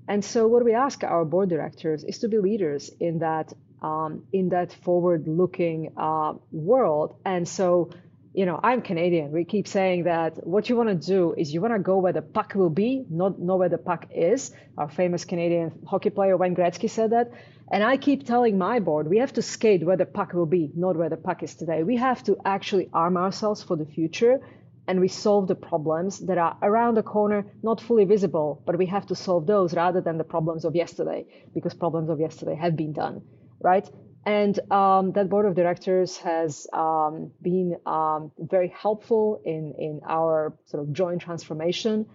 And 0.07 0.23
so, 0.25 0.47
what 0.47 0.63
we 0.63 0.73
ask 0.73 1.03
our 1.03 1.23
board 1.23 1.49
directors 1.49 2.03
is 2.03 2.19
to 2.19 2.29
be 2.29 2.39
leaders 2.39 2.89
in 2.99 3.19
that 3.19 3.53
um, 3.81 4.23
in 4.31 4.49
that 4.49 4.71
forward-looking 4.71 5.93
uh, 5.97 6.33
world. 6.51 7.17
And 7.25 7.47
so, 7.47 7.89
you 8.33 8.47
know, 8.47 8.59
I'm 8.63 8.81
Canadian. 8.81 9.31
We 9.31 9.45
keep 9.45 9.67
saying 9.67 10.05
that 10.05 10.45
what 10.45 10.67
you 10.67 10.75
want 10.75 10.89
to 10.89 10.95
do 10.95 11.35
is 11.37 11.53
you 11.53 11.61
want 11.61 11.73
to 11.75 11.79
go 11.79 11.99
where 11.99 12.13
the 12.13 12.23
puck 12.23 12.53
will 12.55 12.71
be, 12.71 13.05
not 13.09 13.39
know 13.39 13.57
where 13.57 13.69
the 13.69 13.77
puck 13.77 14.07
is. 14.13 14.51
Our 14.75 14.89
famous 14.89 15.23
Canadian 15.23 15.71
hockey 15.87 16.09
player 16.09 16.35
Wayne 16.35 16.55
Gretzky 16.55 16.89
said 16.89 17.11
that. 17.11 17.31
And 17.71 17.83
I 17.83 17.97
keep 17.97 18.25
telling 18.25 18.57
my 18.57 18.79
board, 18.79 19.07
we 19.07 19.19
have 19.19 19.33
to 19.33 19.43
skate 19.43 19.85
where 19.85 19.97
the 19.97 20.07
puck 20.07 20.33
will 20.33 20.47
be, 20.47 20.71
not 20.75 20.97
where 20.97 21.09
the 21.09 21.17
puck 21.17 21.43
is 21.43 21.53
today. 21.53 21.83
We 21.83 21.97
have 21.97 22.23
to 22.23 22.37
actually 22.43 22.89
arm 22.91 23.17
ourselves 23.17 23.61
for 23.61 23.75
the 23.75 23.85
future 23.85 24.39
and 24.87 24.99
we 24.99 25.07
solve 25.07 25.47
the 25.47 25.55
problems 25.55 26.19
that 26.25 26.37
are 26.39 26.57
around 26.61 26.95
the 26.95 27.03
corner, 27.03 27.45
not 27.61 27.79
fully 27.81 28.03
visible, 28.03 28.61
but 28.65 28.77
we 28.77 28.87
have 28.87 29.05
to 29.07 29.15
solve 29.15 29.45
those 29.45 29.73
rather 29.75 30.01
than 30.01 30.17
the 30.17 30.23
problems 30.23 30.65
of 30.65 30.75
yesterday, 30.75 31.25
because 31.53 31.73
problems 31.73 32.09
of 32.09 32.19
yesterday 32.19 32.55
have 32.55 32.75
been 32.75 32.91
done, 32.93 33.21
right? 33.61 33.89
And 34.25 34.57
um, 34.71 35.11
that 35.13 35.29
board 35.29 35.45
of 35.45 35.55
directors 35.55 36.17
has 36.17 36.65
um, 36.71 37.31
been 37.41 37.75
um, 37.85 38.31
very 38.39 38.69
helpful 38.69 39.41
in, 39.43 39.73
in 39.77 39.99
our 40.07 40.53
sort 40.65 40.83
of 40.83 40.93
joint 40.93 41.21
transformation. 41.21 42.05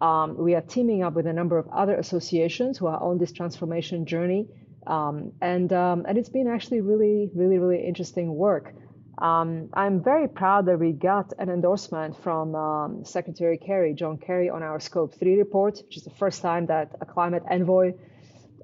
Um, 0.00 0.36
we 0.36 0.54
are 0.54 0.60
teaming 0.60 1.02
up 1.02 1.14
with 1.14 1.26
a 1.26 1.32
number 1.32 1.56
of 1.56 1.66
other 1.68 1.96
associations 1.96 2.76
who 2.76 2.86
are 2.86 3.02
on 3.02 3.16
this 3.16 3.32
transformation 3.32 4.04
journey. 4.04 4.46
Um, 4.86 5.32
and, 5.40 5.72
um, 5.72 6.04
and 6.06 6.18
it's 6.18 6.28
been 6.28 6.48
actually 6.48 6.82
really, 6.82 7.30
really, 7.34 7.58
really 7.58 7.86
interesting 7.86 8.34
work. 8.34 8.74
I'm 9.16 10.02
very 10.02 10.28
proud 10.28 10.66
that 10.66 10.78
we 10.78 10.92
got 10.92 11.32
an 11.38 11.48
endorsement 11.48 12.20
from 12.22 13.04
Secretary 13.04 13.56
Kerry, 13.56 13.94
John 13.94 14.18
Kerry, 14.18 14.50
on 14.50 14.62
our 14.62 14.80
Scope 14.80 15.14
3 15.14 15.38
report, 15.38 15.80
which 15.86 15.96
is 15.96 16.02
the 16.02 16.10
first 16.10 16.42
time 16.42 16.66
that 16.66 16.96
a 17.00 17.06
climate 17.06 17.44
envoy 17.48 17.92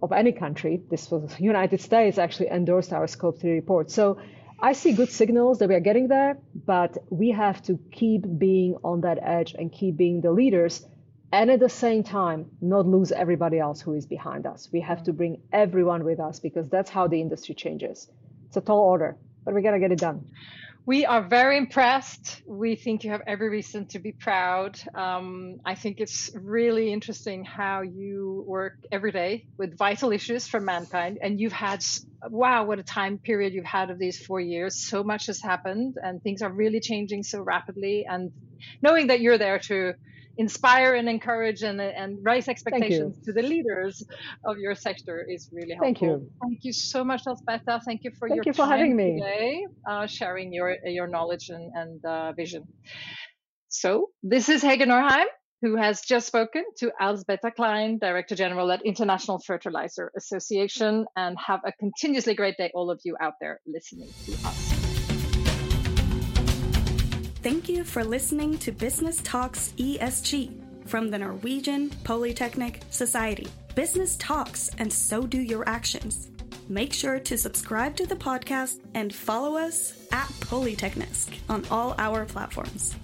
of 0.03 0.13
any 0.13 0.33
country, 0.33 0.83
this 0.91 1.11
was 1.11 1.39
United 1.41 1.81
States, 1.81 2.19
actually 2.19 2.49
endorsed 2.49 2.93
our 2.93 3.07
Scope 3.07 3.41
3 3.41 3.53
report. 3.53 3.91
So 3.91 4.19
I 4.61 4.73
see 4.73 4.93
good 4.93 5.11
signals 5.11 5.59
that 5.59 5.69
we 5.69 5.75
are 5.75 5.81
getting 5.81 6.09
there, 6.09 6.39
but 6.67 6.99
we 7.11 7.31
have 7.31 7.63
to 7.63 7.79
keep 7.91 8.25
being 8.39 8.77
on 8.85 9.01
that 9.03 9.19
edge 9.23 9.55
and 9.59 9.73
keep 9.73 9.97
being 9.97 10.21
the 10.21 10.33
leaders 10.33 10.87
and 11.33 11.51
at 11.51 11.61
the 11.61 11.69
same 11.69 12.03
time 12.03 12.47
not 12.61 12.87
lose 12.87 13.13
everybody 13.13 13.59
else 13.59 13.81
who 13.81 13.95
is 13.95 14.05
behind 14.05 14.47
us. 14.47 14.69
We 14.73 14.81
have 14.81 15.03
to 15.05 15.13
bring 15.13 15.41
everyone 15.53 16.05
with 16.05 16.21
us 16.21 16.41
because 16.41 16.69
that's 16.69 16.91
how 16.91 17.07
the 17.07 17.21
industry 17.21 17.55
changes. 17.55 18.09
It's 18.49 18.57
a 18.57 18.61
tall 18.61 18.81
order, 18.81 19.17
but 19.45 19.55
we 19.55 19.63
got 19.63 19.73
to 19.73 19.79
get 19.79 19.93
it 19.93 19.99
done. 19.99 20.27
We 20.87 21.05
are 21.05 21.23
very 21.23 21.59
impressed. 21.59 22.43
We 22.47 22.75
think 22.75 23.05
you 23.05 23.11
have 23.11 23.21
every 23.27 23.51
reason 23.51 23.87
to 23.89 23.99
be 23.99 24.13
proud. 24.13 24.81
Um, 24.95 25.61
I 25.65 25.75
think 25.75 26.01
it's 26.01 26.31
really 26.35 26.93
interesting 26.93 27.45
how 27.45 27.83
you 27.83 28.45
work 28.47 28.79
every 28.91 29.13
day 29.13 29.47
with 29.59 29.77
vital 29.77 30.11
issues 30.11 30.49
for 30.49 30.59
mankind. 30.59 31.19
And 31.23 31.39
you've 31.39 31.53
had, 31.53 31.85
wow, 32.29 32.65
what 32.65 32.79
a 32.79 32.83
time 32.83 33.19
period 33.19 33.53
you've 33.53 33.65
had 33.65 33.91
of 33.91 33.99
these 33.99 34.25
four 34.25 34.41
years. 34.41 34.75
So 34.75 35.05
much 35.05 35.27
has 35.27 35.41
happened 35.41 35.97
and 36.03 36.23
things 36.23 36.41
are 36.41 36.51
really 36.51 36.81
changing 36.81 37.25
so 37.25 37.41
rapidly. 37.41 38.07
And 38.09 38.33
knowing 38.83 39.09
that 39.09 39.21
you're 39.21 39.39
there 39.39 39.59
to 39.59 39.95
inspire 40.41 40.95
and 40.95 41.07
encourage 41.09 41.63
and, 41.63 41.81
and 41.81 42.19
raise 42.23 42.49
expectations 42.49 43.13
to 43.27 43.33
the 43.33 43.43
leaders 43.43 44.03
of 44.47 44.55
your 44.59 44.75
sector 44.75 45.17
is 45.35 45.51
really 45.53 45.75
helpful. 45.75 45.85
Thank 45.85 46.01
you. 46.01 46.31
Thank 46.43 46.59
you 46.63 46.73
so 46.73 47.05
much, 47.05 47.23
Alzbeta. 47.27 47.81
Thank 47.85 48.05
you 48.05 48.11
for 48.19 48.27
Thank 48.27 48.37
your 48.37 48.45
you 48.47 48.55
for 48.55 48.67
time 48.67 48.79
having 48.79 48.97
me. 48.97 49.21
today, 49.21 49.67
uh, 49.89 50.07
sharing 50.07 50.49
your 50.53 50.69
your 50.99 51.07
knowledge 51.07 51.51
and, 51.51 51.71
and 51.81 52.05
uh, 52.05 52.33
vision. 52.33 52.63
So 53.69 53.91
this 54.23 54.49
is 54.49 54.63
Hege 54.63 54.87
Norheim, 54.93 55.29
who 55.63 55.77
has 55.77 56.01
just 56.13 56.27
spoken 56.27 56.65
to 56.79 56.91
Alzbeta 57.01 57.55
Klein, 57.55 57.99
Director 57.99 58.35
General 58.35 58.73
at 58.73 58.81
International 58.85 59.39
Fertilizer 59.39 60.11
Association, 60.17 61.05
and 61.17 61.39
have 61.39 61.61
a 61.67 61.73
continuously 61.85 62.35
great 62.35 62.57
day, 62.57 62.71
all 62.75 62.91
of 62.91 63.01
you 63.05 63.15
out 63.21 63.35
there 63.41 63.61
listening 63.67 64.11
to 64.27 64.33
us. 64.49 64.70
Thank 67.43 67.71
you 67.71 67.85
for 67.85 68.05
listening 68.05 68.59
to 68.59 68.71
Business 68.71 69.23
Talks 69.23 69.73
ESG 69.79 70.53
from 70.87 71.09
the 71.09 71.19
Norwegian 71.19 71.89
Polytechnic 72.05 72.83
Society. 72.91 73.49
Business 73.75 74.17
talks, 74.17 74.69
and 74.77 74.93
so 74.93 75.27
do 75.27 75.41
your 75.41 75.67
actions. 75.67 76.29
Make 76.69 76.93
sure 76.93 77.19
to 77.21 77.39
subscribe 77.39 77.97
to 77.97 78.05
the 78.05 78.15
podcast 78.15 78.81
and 78.93 79.15
follow 79.15 79.57
us 79.57 80.07
at 80.13 80.29
Polyteknisk 80.41 81.33
on 81.49 81.65
all 81.71 81.95
our 81.97 82.27
platforms. 82.27 82.95